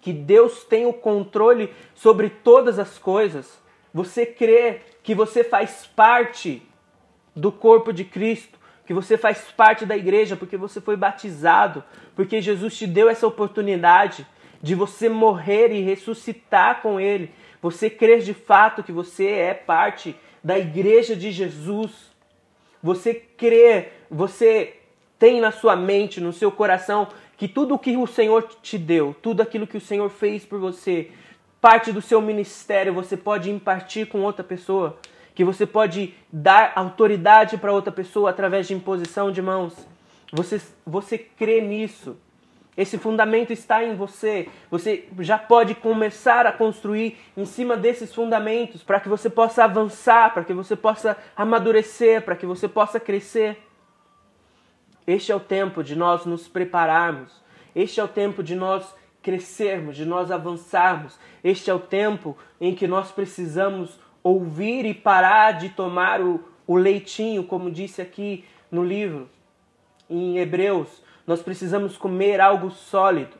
que 0.00 0.12
Deus 0.12 0.64
tem 0.64 0.86
o 0.86 0.92
controle 0.92 1.72
sobre 1.94 2.28
todas 2.28 2.78
as 2.78 2.98
coisas, 2.98 3.62
você 3.92 4.26
crê 4.26 4.80
que 5.02 5.14
você 5.14 5.44
faz 5.44 5.86
parte 5.86 6.62
do 7.34 7.52
corpo 7.52 7.92
de 7.92 8.04
Cristo, 8.04 8.58
que 8.86 8.92
você 8.92 9.16
faz 9.16 9.50
parte 9.56 9.86
da 9.86 9.96
igreja 9.96 10.36
porque 10.36 10.56
você 10.56 10.80
foi 10.80 10.96
batizado, 10.96 11.82
porque 12.14 12.40
Jesus 12.40 12.76
te 12.76 12.86
deu 12.86 13.08
essa 13.08 13.26
oportunidade 13.26 14.26
de 14.60 14.74
você 14.74 15.08
morrer 15.08 15.70
e 15.72 15.82
ressuscitar 15.82 16.82
com 16.82 16.98
Ele. 16.98 17.30
Você 17.62 17.88
crer 17.88 18.20
de 18.20 18.34
fato 18.34 18.82
que 18.82 18.92
você 18.92 19.26
é 19.26 19.54
parte 19.54 20.16
da 20.42 20.58
igreja 20.58 21.14
de 21.14 21.30
Jesus. 21.30 21.92
Você 22.82 23.14
crê, 23.14 23.88
você 24.10 24.80
tem 25.24 25.40
na 25.40 25.50
sua 25.50 25.74
mente, 25.74 26.20
no 26.20 26.34
seu 26.34 26.52
coração, 26.52 27.08
que 27.38 27.48
tudo 27.48 27.76
o 27.76 27.78
que 27.78 27.96
o 27.96 28.06
Senhor 28.06 28.46
te 28.60 28.76
deu, 28.76 29.16
tudo 29.22 29.40
aquilo 29.40 29.66
que 29.66 29.78
o 29.78 29.80
Senhor 29.80 30.10
fez 30.10 30.44
por 30.44 30.60
você, 30.60 31.12
parte 31.62 31.90
do 31.92 32.02
seu 32.02 32.20
ministério, 32.20 32.92
você 32.92 33.16
pode 33.16 33.50
impartir 33.50 34.06
com 34.06 34.20
outra 34.20 34.44
pessoa, 34.44 34.98
que 35.34 35.42
você 35.42 35.64
pode 35.64 36.12
dar 36.30 36.74
autoridade 36.76 37.56
para 37.56 37.72
outra 37.72 37.90
pessoa 37.90 38.28
através 38.28 38.68
de 38.68 38.74
imposição 38.74 39.32
de 39.32 39.40
mãos. 39.40 39.74
Você, 40.30 40.60
você 40.86 41.16
crê 41.16 41.62
nisso. 41.62 42.18
Esse 42.76 42.98
fundamento 42.98 43.50
está 43.50 43.82
em 43.82 43.96
você. 43.96 44.46
Você 44.70 45.08
já 45.20 45.38
pode 45.38 45.74
começar 45.74 46.46
a 46.46 46.52
construir 46.52 47.16
em 47.34 47.46
cima 47.46 47.78
desses 47.78 48.14
fundamentos 48.14 48.82
para 48.82 49.00
que 49.00 49.08
você 49.08 49.30
possa 49.30 49.64
avançar, 49.64 50.34
para 50.34 50.44
que 50.44 50.52
você 50.52 50.76
possa 50.76 51.16
amadurecer, 51.34 52.20
para 52.20 52.36
que 52.36 52.44
você 52.44 52.68
possa 52.68 53.00
crescer. 53.00 53.56
Este 55.06 55.32
é 55.32 55.36
o 55.36 55.40
tempo 55.40 55.82
de 55.82 55.94
nós 55.94 56.24
nos 56.24 56.48
prepararmos. 56.48 57.42
Este 57.74 58.00
é 58.00 58.04
o 58.04 58.08
tempo 58.08 58.42
de 58.42 58.54
nós 58.54 58.94
crescermos, 59.22 59.96
de 59.96 60.04
nós 60.04 60.30
avançarmos. 60.30 61.18
Este 61.42 61.70
é 61.70 61.74
o 61.74 61.80
tempo 61.80 62.36
em 62.60 62.74
que 62.74 62.86
nós 62.86 63.10
precisamos 63.10 63.98
ouvir 64.22 64.86
e 64.86 64.94
parar 64.94 65.52
de 65.52 65.68
tomar 65.68 66.20
o, 66.20 66.42
o 66.66 66.76
leitinho, 66.76 67.44
como 67.44 67.70
disse 67.70 68.00
aqui 68.00 68.44
no 68.70 68.84
livro, 68.84 69.28
em 70.08 70.38
Hebreus 70.38 71.02
nós 71.26 71.42
precisamos 71.42 71.96
comer 71.96 72.40
algo 72.40 72.70
sólido. 72.70 73.36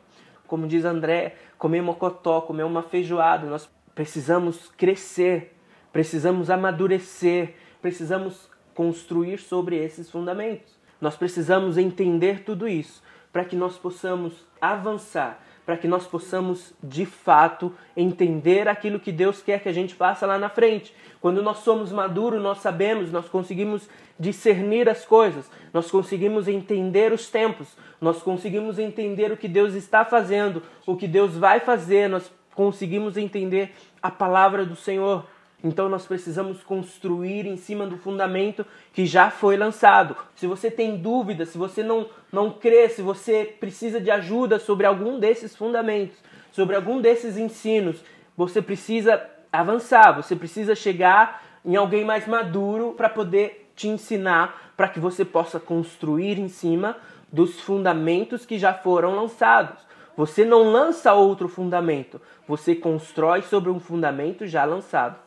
Como 0.47 0.67
diz 0.67 0.85
André, 0.85 1.35
comer 1.57 1.81
mocotó, 1.81 2.41
comer 2.41 2.63
uma 2.63 2.81
feijoada. 2.81 3.47
Nós 3.47 3.69
precisamos 3.93 4.71
crescer, 4.75 5.55
precisamos 5.91 6.49
amadurecer, 6.49 7.55
precisamos 7.81 8.49
construir 8.73 9.39
sobre 9.39 9.77
esses 9.77 10.09
fundamentos. 10.09 10.74
Nós 10.99 11.15
precisamos 11.15 11.77
entender 11.77 12.43
tudo 12.43 12.67
isso 12.67 13.03
para 13.31 13.43
que 13.43 13.55
nós 13.55 13.77
possamos 13.77 14.45
avançar, 14.61 15.43
para 15.65 15.75
que 15.75 15.87
nós 15.87 16.07
possamos 16.07 16.73
de 16.81 17.05
fato 17.05 17.73
entender 17.97 18.67
aquilo 18.67 18.99
que 18.99 19.11
Deus 19.11 19.41
quer 19.41 19.61
que 19.61 19.67
a 19.67 19.73
gente 19.73 19.93
faça 19.93 20.25
lá 20.25 20.37
na 20.37 20.47
frente. 20.47 20.93
Quando 21.19 21.41
nós 21.41 21.57
somos 21.57 21.91
maduros, 21.91 22.41
nós 22.41 22.59
sabemos, 22.59 23.11
nós 23.11 23.27
conseguimos 23.27 23.89
discernir 24.17 24.87
as 24.87 25.03
coisas, 25.03 25.49
nós 25.73 25.91
conseguimos 25.91 26.47
entender 26.47 27.11
os 27.11 27.29
tempos, 27.29 27.75
nós 27.99 28.21
conseguimos 28.21 28.79
entender 28.79 29.31
o 29.31 29.37
que 29.37 29.47
Deus 29.47 29.73
está 29.73 30.05
fazendo, 30.05 30.63
o 30.85 30.95
que 30.95 31.07
Deus 31.07 31.35
vai 31.35 31.59
fazer, 31.59 32.07
nós 32.07 32.31
conseguimos 32.53 33.17
entender 33.17 33.73
a 34.01 34.09
palavra 34.09 34.65
do 34.65 34.75
Senhor. 34.75 35.25
Então 35.63 35.89
nós 35.89 36.05
precisamos 36.05 36.63
construir 36.63 37.45
em 37.45 37.57
cima 37.57 37.87
do 37.87 37.97
fundamento 37.97 38.65
que 38.93 39.05
já 39.05 39.29
foi 39.29 39.57
lançado. 39.57 40.15
Se 40.35 40.45
você 40.45 40.69
tem 40.69 40.97
dúvida, 40.97 41.45
se 41.45 41.57
você 41.57 41.81
não, 41.81 42.07
não 42.31 42.51
crê, 42.51 42.87
se 42.89 43.01
você 43.01 43.55
precisa 43.59 43.99
de 43.99 44.11
ajuda 44.11 44.59
sobre 44.59 44.85
algum 44.85 45.19
desses 45.19 45.55
fundamentos, 45.55 46.17
sobre 46.51 46.75
algum 46.75 47.01
desses 47.01 47.37
ensinos, 47.37 48.03
você 48.37 48.61
precisa 48.61 49.21
avançar, 49.51 50.11
você 50.11 50.35
precisa 50.35 50.75
chegar 50.75 51.43
em 51.63 51.75
alguém 51.75 52.03
mais 52.05 52.27
maduro 52.27 52.93
para 52.95 53.09
poder 53.09 53.71
te 53.75 53.87
ensinar 53.87 54.73
para 54.77 54.87
que 54.87 54.99
você 54.99 55.25
possa 55.25 55.59
construir 55.59 56.37
em 56.37 56.47
cima 56.47 56.97
dos 57.31 57.59
fundamentos 57.59 58.45
que 58.45 58.59
já 58.59 58.73
foram 58.73 59.15
lançados. 59.15 59.79
Você 60.15 60.45
não 60.45 60.71
lança 60.71 61.13
outro 61.13 61.49
fundamento, 61.49 62.21
você 62.47 62.73
constrói 62.73 63.41
sobre 63.41 63.69
um 63.69 63.79
fundamento 63.79 64.47
já 64.47 64.63
lançado. 64.63 65.24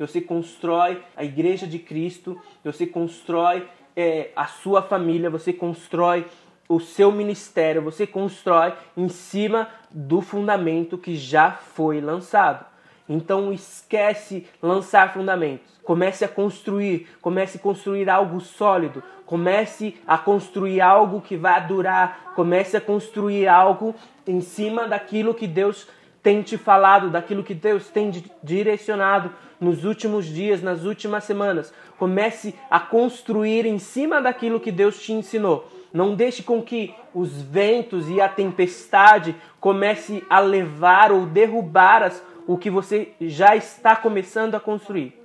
Você 0.00 0.20
constrói 0.20 1.02
a 1.16 1.22
igreja 1.22 1.66
de 1.66 1.78
Cristo, 1.78 2.40
você 2.64 2.86
constrói 2.86 3.68
é, 3.94 4.30
a 4.34 4.46
sua 4.46 4.82
família, 4.82 5.28
você 5.28 5.52
constrói 5.52 6.26
o 6.68 6.80
seu 6.80 7.12
ministério, 7.12 7.82
você 7.82 8.06
constrói 8.06 8.72
em 8.96 9.08
cima 9.08 9.68
do 9.90 10.20
fundamento 10.20 10.96
que 10.96 11.16
já 11.16 11.50
foi 11.50 12.00
lançado. 12.00 12.64
Então 13.08 13.52
esquece 13.52 14.46
lançar 14.62 15.12
fundamentos. 15.12 15.68
Comece 15.82 16.24
a 16.24 16.28
construir, 16.28 17.08
comece 17.20 17.58
a 17.58 17.60
construir 17.60 18.08
algo 18.08 18.40
sólido, 18.40 19.02
comece 19.26 19.96
a 20.06 20.16
construir 20.16 20.80
algo 20.80 21.20
que 21.20 21.36
vai 21.36 21.66
durar, 21.66 22.32
comece 22.36 22.76
a 22.76 22.80
construir 22.80 23.48
algo 23.48 23.94
em 24.26 24.40
cima 24.40 24.86
daquilo 24.86 25.34
que 25.34 25.48
Deus 25.48 25.88
tem 26.22 26.42
te 26.42 26.58
falado, 26.58 27.10
daquilo 27.10 27.42
que 27.42 27.54
Deus 27.54 27.88
tem 27.88 28.10
direcionado 28.42 29.32
nos 29.58 29.84
últimos 29.84 30.26
dias, 30.26 30.62
nas 30.62 30.84
últimas 30.84 31.24
semanas. 31.24 31.72
Comece 31.98 32.54
a 32.70 32.78
construir 32.78 33.66
em 33.66 33.78
cima 33.78 34.20
daquilo 34.20 34.60
que 34.60 34.72
Deus 34.72 35.00
te 35.00 35.12
ensinou. 35.12 35.68
Não 35.92 36.14
deixe 36.14 36.42
com 36.42 36.62
que 36.62 36.94
os 37.14 37.42
ventos 37.42 38.08
e 38.08 38.20
a 38.20 38.28
tempestade 38.28 39.34
comece 39.58 40.24
a 40.30 40.38
levar 40.38 41.10
ou 41.10 41.26
derrubar 41.26 42.02
as, 42.02 42.22
o 42.46 42.56
que 42.56 42.70
você 42.70 43.12
já 43.20 43.56
está 43.56 43.96
começando 43.96 44.54
a 44.54 44.60
construir. 44.60 45.20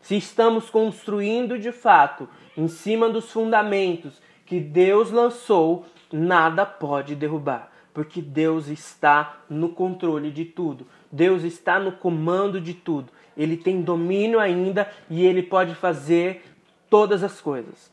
Se 0.00 0.16
estamos 0.16 0.70
construindo 0.70 1.58
de 1.58 1.72
fato 1.72 2.28
em 2.56 2.68
cima 2.68 3.08
dos 3.08 3.30
fundamentos 3.30 4.20
que 4.46 4.58
Deus 4.58 5.10
lançou, 5.10 5.84
nada 6.10 6.64
pode 6.64 7.14
derrubar, 7.14 7.69
porque 7.92 8.22
Deus 8.22 8.68
está 8.68 9.40
no 9.48 9.70
controle 9.70 10.30
de 10.30 10.44
tudo. 10.44 10.86
Deus 11.10 11.42
está 11.42 11.78
no 11.78 11.92
comando 11.92 12.60
de 12.60 12.74
tudo. 12.74 13.12
Ele 13.36 13.56
tem 13.56 13.82
domínio 13.82 14.38
ainda 14.38 14.90
e 15.08 15.24
ele 15.24 15.42
pode 15.42 15.74
fazer 15.74 16.44
todas 16.88 17.22
as 17.22 17.40
coisas. 17.40 17.92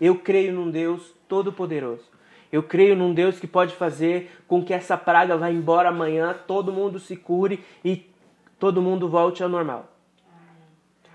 Eu 0.00 0.18
creio 0.18 0.52
num 0.52 0.70
Deus 0.70 1.14
todo-poderoso. 1.28 2.04
Eu 2.52 2.62
creio 2.62 2.94
num 2.94 3.12
Deus 3.12 3.40
que 3.40 3.46
pode 3.46 3.74
fazer 3.74 4.30
com 4.46 4.64
que 4.64 4.72
essa 4.72 4.96
praga 4.96 5.36
vá 5.36 5.50
embora 5.50 5.88
amanhã, 5.88 6.36
todo 6.46 6.72
mundo 6.72 7.00
se 7.00 7.16
cure 7.16 7.64
e 7.84 8.08
todo 8.58 8.82
mundo 8.82 9.08
volte 9.08 9.42
ao 9.42 9.48
normal. 9.48 9.88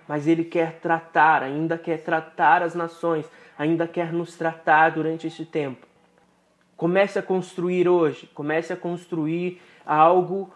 Mas 0.07 0.27
Ele 0.27 0.43
quer 0.43 0.79
tratar, 0.79 1.43
ainda 1.43 1.77
quer 1.77 2.03
tratar 2.03 2.61
as 2.61 2.75
nações, 2.75 3.25
ainda 3.57 3.87
quer 3.87 4.11
nos 4.11 4.35
tratar 4.35 4.89
durante 4.91 5.27
este 5.27 5.45
tempo. 5.45 5.88
Comece 6.79 7.19
a 7.19 7.21
construir 7.21 7.89
hoje, 7.89 8.29
comece 8.33 8.71
a 8.71 8.77
construir 8.77 9.61
algo 9.85 10.49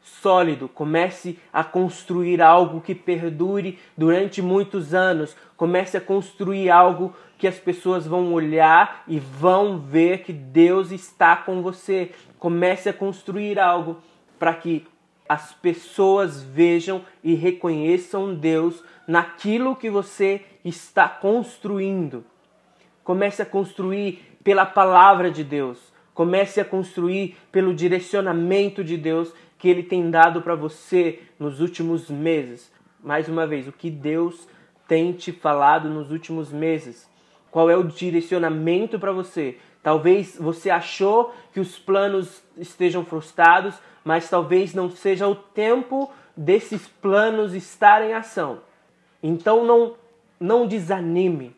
sólido, 0.00 0.66
comece 0.66 1.38
a 1.52 1.62
construir 1.62 2.40
algo 2.40 2.80
que 2.80 2.94
perdure 2.94 3.78
durante 3.94 4.40
muitos 4.40 4.94
anos, 4.94 5.36
comece 5.58 5.98
a 5.98 6.00
construir 6.00 6.70
algo 6.70 7.14
que 7.36 7.46
as 7.46 7.58
pessoas 7.58 8.06
vão 8.06 8.32
olhar 8.32 9.04
e 9.06 9.18
vão 9.18 9.78
ver 9.78 10.22
que 10.22 10.32
Deus 10.32 10.90
está 10.90 11.36
com 11.36 11.60
você. 11.60 12.12
Comece 12.38 12.88
a 12.88 12.94
construir 12.94 13.60
algo 13.60 13.98
para 14.38 14.54
que 14.54 14.86
as 15.28 15.52
pessoas 15.52 16.42
vejam 16.42 17.04
e 17.22 17.34
reconheçam 17.34 18.34
Deus 18.34 18.82
naquilo 19.06 19.76
que 19.76 19.90
você 19.90 20.46
está 20.64 21.10
construindo. 21.10 22.24
Comece 23.04 23.42
a 23.42 23.46
construir 23.46 24.37
pela 24.42 24.66
palavra 24.66 25.30
de 25.30 25.44
Deus. 25.44 25.78
Comece 26.14 26.60
a 26.60 26.64
construir 26.64 27.36
pelo 27.52 27.74
direcionamento 27.74 28.82
de 28.82 28.96
Deus 28.96 29.32
que 29.58 29.68
Ele 29.68 29.82
tem 29.82 30.10
dado 30.10 30.42
para 30.42 30.54
você 30.54 31.20
nos 31.38 31.60
últimos 31.60 32.10
meses. 32.10 32.72
Mais 33.02 33.28
uma 33.28 33.46
vez, 33.46 33.68
o 33.68 33.72
que 33.72 33.90
Deus 33.90 34.48
tem 34.86 35.12
te 35.12 35.32
falado 35.32 35.88
nos 35.88 36.10
últimos 36.10 36.50
meses. 36.50 37.08
Qual 37.50 37.70
é 37.70 37.76
o 37.76 37.84
direcionamento 37.84 38.98
para 38.98 39.12
você? 39.12 39.58
Talvez 39.82 40.36
você 40.38 40.70
achou 40.70 41.34
que 41.52 41.60
os 41.60 41.78
planos 41.78 42.42
estejam 42.56 43.04
frustrados, 43.04 43.74
mas 44.04 44.28
talvez 44.28 44.74
não 44.74 44.90
seja 44.90 45.28
o 45.28 45.34
tempo 45.34 46.10
desses 46.36 46.86
planos 46.86 47.54
estar 47.54 48.02
em 48.02 48.12
ação. 48.12 48.60
Então 49.22 49.64
não 49.64 49.94
não 50.40 50.66
desanime. 50.66 51.54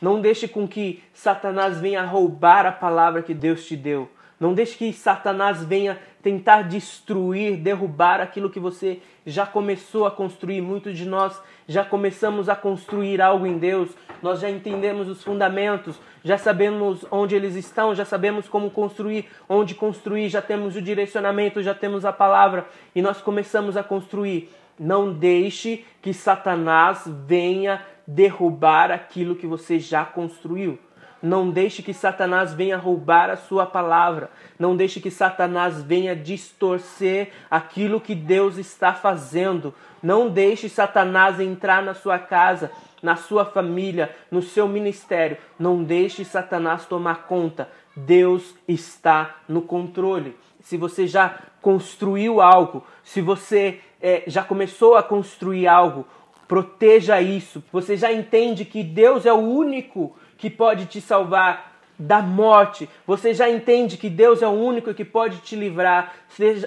Não 0.00 0.20
deixe 0.20 0.46
com 0.46 0.66
que 0.66 1.02
Satanás 1.12 1.80
venha 1.80 2.04
roubar 2.04 2.66
a 2.66 2.72
palavra 2.72 3.22
que 3.22 3.34
Deus 3.34 3.66
te 3.66 3.76
deu. 3.76 4.08
Não 4.38 4.54
deixe 4.54 4.76
que 4.76 4.92
Satanás 4.92 5.64
venha 5.64 5.98
tentar 6.22 6.62
destruir, 6.62 7.56
derrubar 7.56 8.20
aquilo 8.20 8.50
que 8.50 8.60
você 8.60 9.00
já 9.26 9.44
começou 9.44 10.06
a 10.06 10.10
construir. 10.10 10.60
Muitos 10.60 10.96
de 10.96 11.04
nós 11.04 11.40
já 11.66 11.84
começamos 11.84 12.48
a 12.48 12.54
construir 12.54 13.20
algo 13.20 13.46
em 13.46 13.58
Deus, 13.58 13.90
nós 14.22 14.40
já 14.40 14.48
entendemos 14.48 15.08
os 15.08 15.22
fundamentos, 15.22 16.00
já 16.24 16.38
sabemos 16.38 17.04
onde 17.10 17.34
eles 17.34 17.54
estão, 17.56 17.94
já 17.94 18.04
sabemos 18.04 18.48
como 18.48 18.70
construir, 18.70 19.26
onde 19.48 19.74
construir, 19.74 20.28
já 20.28 20.40
temos 20.40 20.76
o 20.76 20.82
direcionamento, 20.82 21.62
já 21.62 21.74
temos 21.74 22.04
a 22.04 22.12
palavra 22.12 22.66
e 22.94 23.02
nós 23.02 23.20
começamos 23.20 23.76
a 23.76 23.82
construir. 23.82 24.50
Não 24.78 25.12
deixe 25.12 25.84
que 26.00 26.14
Satanás 26.14 27.02
venha 27.26 27.84
derrubar 28.08 28.90
aquilo 28.90 29.36
que 29.36 29.46
você 29.46 29.78
já 29.78 30.02
construiu. 30.02 30.78
Não 31.22 31.50
deixe 31.50 31.82
que 31.82 31.92
Satanás 31.92 32.54
venha 32.54 32.78
roubar 32.78 33.28
a 33.28 33.36
sua 33.36 33.66
palavra. 33.66 34.30
Não 34.58 34.74
deixe 34.74 34.98
que 34.98 35.10
Satanás 35.10 35.82
venha 35.82 36.16
distorcer 36.16 37.32
aquilo 37.50 38.00
que 38.00 38.14
Deus 38.14 38.56
está 38.56 38.94
fazendo. 38.94 39.74
Não 40.02 40.30
deixe 40.30 40.68
Satanás 40.68 41.38
entrar 41.38 41.82
na 41.82 41.92
sua 41.92 42.18
casa, 42.18 42.70
na 43.02 43.16
sua 43.16 43.44
família, 43.44 44.14
no 44.30 44.40
seu 44.40 44.66
ministério. 44.66 45.36
Não 45.58 45.82
deixe 45.82 46.24
Satanás 46.24 46.86
tomar 46.86 47.26
conta. 47.26 47.68
Deus 47.96 48.54
está 48.66 49.34
no 49.48 49.60
controle. 49.60 50.36
Se 50.60 50.76
você 50.76 51.06
já 51.06 51.36
construiu 51.60 52.40
algo, 52.40 52.86
se 53.02 53.20
você 53.20 53.80
é, 54.00 54.22
já 54.28 54.44
começou 54.44 54.96
a 54.96 55.02
construir 55.02 55.66
algo, 55.66 56.06
proteja 56.48 57.20
isso. 57.20 57.62
Você 57.70 57.96
já 57.96 58.10
entende 58.10 58.64
que 58.64 58.82
Deus 58.82 59.26
é 59.26 59.32
o 59.32 59.36
único 59.36 60.16
que 60.38 60.48
pode 60.48 60.86
te 60.86 61.00
salvar 61.00 61.78
da 61.98 62.22
morte. 62.22 62.88
Você 63.06 63.34
já 63.34 63.50
entende 63.50 63.98
que 63.98 64.08
Deus 64.08 64.40
é 64.40 64.48
o 64.48 64.52
único 64.52 64.94
que 64.94 65.04
pode 65.04 65.38
te 65.38 65.54
livrar. 65.54 66.14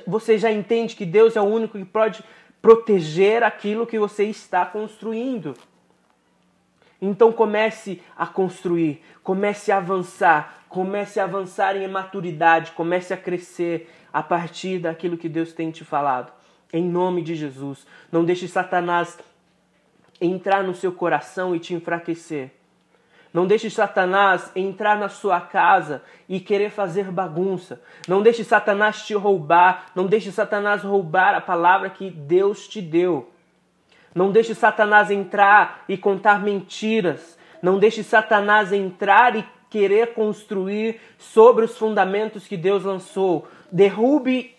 Você 0.05 0.37
já 0.37 0.51
entende 0.51 0.95
que 0.95 1.05
Deus 1.05 1.35
é 1.35 1.41
o 1.41 1.45
único 1.45 1.77
que 1.77 1.85
pode 1.85 2.23
proteger 2.61 3.43
aquilo 3.43 3.87
que 3.87 3.97
você 3.97 4.25
está 4.25 4.65
construindo. 4.65 5.55
Então 7.01 7.31
comece 7.31 7.99
a 8.15 8.27
construir, 8.27 9.01
comece 9.23 9.71
a 9.71 9.77
avançar, 9.77 10.65
comece 10.69 11.19
a 11.19 11.23
avançar 11.23 11.75
em 11.75 11.87
maturidade, 11.87 12.73
comece 12.73 13.11
a 13.11 13.17
crescer 13.17 13.89
a 14.13 14.21
partir 14.21 14.77
daquilo 14.77 15.17
que 15.17 15.27
Deus 15.27 15.51
tem 15.51 15.71
te 15.71 15.83
falado. 15.83 16.31
Em 16.71 16.83
nome 16.83 17.23
de 17.23 17.33
Jesus, 17.33 17.87
não 18.11 18.23
deixe 18.23 18.47
Satanás 18.47 19.17
entrar 20.21 20.63
no 20.63 20.75
seu 20.75 20.91
coração 20.91 21.55
e 21.55 21.59
te 21.59 21.73
enfraquecer. 21.73 22.51
Não 23.33 23.47
deixe 23.47 23.69
Satanás 23.69 24.51
entrar 24.55 24.97
na 24.97 25.07
sua 25.07 25.39
casa 25.39 26.03
e 26.27 26.39
querer 26.39 26.69
fazer 26.69 27.09
bagunça. 27.09 27.81
Não 28.07 28.21
deixe 28.21 28.43
Satanás 28.43 29.05
te 29.05 29.13
roubar. 29.13 29.85
Não 29.95 30.05
deixe 30.05 30.31
Satanás 30.31 30.83
roubar 30.83 31.33
a 31.33 31.41
palavra 31.41 31.89
que 31.89 32.09
Deus 32.09 32.67
te 32.67 32.81
deu. 32.81 33.31
Não 34.13 34.31
deixe 34.31 34.53
Satanás 34.53 35.09
entrar 35.09 35.85
e 35.87 35.97
contar 35.97 36.43
mentiras. 36.43 37.37
Não 37.61 37.79
deixe 37.79 38.03
Satanás 38.03 38.73
entrar 38.73 39.37
e 39.37 39.45
querer 39.69 40.13
construir 40.13 40.99
sobre 41.17 41.63
os 41.63 41.77
fundamentos 41.77 42.45
que 42.45 42.57
Deus 42.57 42.83
lançou. 42.83 43.47
Derrube 43.71 44.53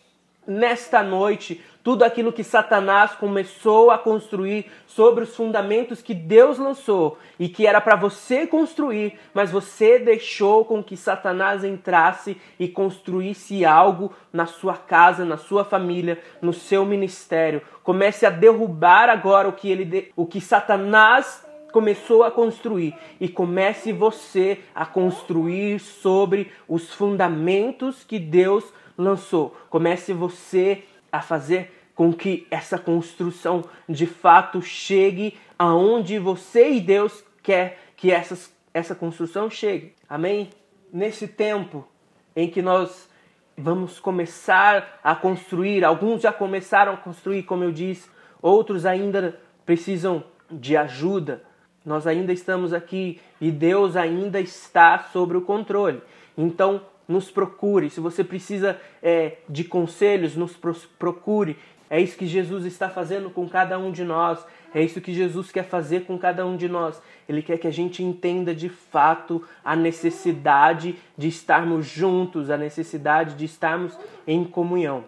nesta 0.47 1.03
noite 1.03 1.63
tudo 1.83 2.05
aquilo 2.05 2.33
que 2.33 2.45
Satanás 2.45 3.13
começou 3.13 3.91
a 3.91 3.99
construir 3.99 4.67
sobre 4.87 5.25
os 5.25 5.35
fundamentos 5.35 6.01
que 6.01 6.15
Deus 6.15 6.59
lançou 6.59 7.19
e 7.39 7.49
que 7.49 7.67
era 7.67 7.81
para 7.81 7.97
você 7.97 8.47
construir, 8.47 9.19
mas 9.35 9.51
você 9.51 9.99
deixou 9.99 10.65
com 10.65 10.83
que 10.83 10.97
Satanás 10.97 11.65
entrasse 11.65 12.41
e 12.59 12.69
construísse 12.69 13.65
algo 13.65 14.13
na 14.33 14.47
sua 14.47 14.77
casa, 14.77 15.25
na 15.25 15.37
sua 15.37 15.65
família, 15.65 16.21
no 16.41 16.53
seu 16.53 16.85
ministério. 16.85 17.63
Comece 17.83 18.25
a 18.25 18.31
derrubar 18.31 19.09
agora 19.09 19.49
o 19.49 19.53
que 19.53 19.71
ele 19.71 20.13
o 20.15 20.27
que 20.27 20.41
Satanás 20.41 21.45
começou 21.73 22.23
a 22.23 22.31
construir 22.31 22.95
e 23.19 23.29
comece 23.29 23.93
você 23.93 24.61
a 24.75 24.85
construir 24.85 25.81
sobre 25.81 26.53
os 26.69 26.93
fundamentos 26.93 28.05
que 28.05 28.19
Deus 28.19 28.73
lançou. 28.97 29.57
Comece 29.71 30.13
você 30.13 30.85
a 31.13 31.21
fazer 31.21 31.71
com 31.95 32.13
que 32.13 32.47
essa 32.51 32.79
construção 32.79 33.65
de 33.89 34.07
fato 34.07 34.63
chegue 34.63 35.39
aonde 35.59 36.19
você 36.19 36.71
e 36.73 36.81
Deus 36.81 37.23
quer 37.43 37.79
que 37.97 38.11
essas, 38.11 38.53
essa 38.73 38.95
construção 38.95 39.51
chegue. 39.51 39.95
Amém? 40.09 40.51
Nesse 40.93 41.29
tempo 41.29 41.87
em 42.35 42.49
que 42.49 42.63
nós 42.63 43.09
vamos 43.57 44.01
começar 44.01 44.99
a 45.05 45.15
construir, 45.15 45.85
alguns 45.85 46.23
já 46.23 46.33
começaram 46.33 46.95
a 46.95 46.97
construir, 46.97 47.43
como 47.43 47.63
eu 47.63 47.71
disse, 47.71 48.09
outros 48.41 48.87
ainda 48.87 49.39
precisam 49.67 50.25
de 50.51 50.77
ajuda, 50.77 51.45
nós 51.85 52.07
ainda 52.07 52.33
estamos 52.33 52.73
aqui 52.73 53.21
e 53.41 53.51
Deus 53.51 53.97
ainda 53.97 54.41
está 54.41 54.99
sobre 55.13 55.37
o 55.37 55.43
controle. 55.43 56.01
Então, 56.37 56.81
nos 57.09 57.31
procure. 57.31 57.91
Se 57.91 58.01
você 58.01 58.23
precisa 58.23 58.81
é, 59.03 59.39
de 59.49 59.65
conselhos, 59.65 60.37
nos 60.37 60.57
procure. 60.99 61.57
É 61.91 62.01
isso 62.01 62.17
que 62.17 62.27
Jesus 62.27 62.65
está 62.65 62.89
fazendo 62.89 63.31
com 63.31 63.49
cada 63.49 63.79
um 63.79 63.93
de 63.93 64.05
nós. 64.05 64.45
É 64.75 64.83
isso 64.83 65.01
que 65.01 65.13
Jesus 65.13 65.53
quer 65.53 65.65
fazer 65.65 66.07
com 66.07 66.17
cada 66.17 66.47
um 66.47 66.57
de 66.57 66.69
nós. 66.69 67.03
Ele 67.29 67.43
quer 67.43 67.59
que 67.59 67.67
a 67.67 67.73
gente 67.73 68.03
entenda 68.03 68.55
de 68.55 68.69
fato 68.69 69.45
a 69.63 69.77
necessidade 69.77 70.97
de 71.17 71.29
estarmos 71.29 71.87
juntos, 71.87 72.49
a 72.49 72.57
necessidade 72.57 73.35
de 73.35 73.45
estarmos 73.45 73.99
em 74.27 74.45
comunhão. 74.45 75.05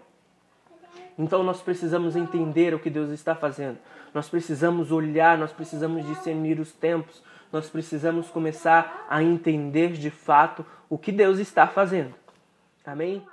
Então 1.18 1.42
nós 1.42 1.62
precisamos 1.62 2.16
entender 2.16 2.74
o 2.74 2.78
que 2.78 2.90
Deus 2.90 3.10
está 3.10 3.34
fazendo. 3.34 3.78
Nós 4.12 4.28
precisamos 4.28 4.92
olhar, 4.92 5.38
nós 5.38 5.52
precisamos 5.52 6.06
discernir 6.06 6.60
os 6.60 6.72
tempos, 6.72 7.22
nós 7.54 7.70
precisamos 7.70 8.28
começar 8.28 9.06
a 9.08 9.22
entender 9.22 9.92
de 9.92 10.10
fato 10.10 10.66
o 10.90 10.98
que 10.98 11.12
Deus 11.12 11.38
está 11.38 11.68
fazendo. 11.68 12.12
Amém? 12.84 13.24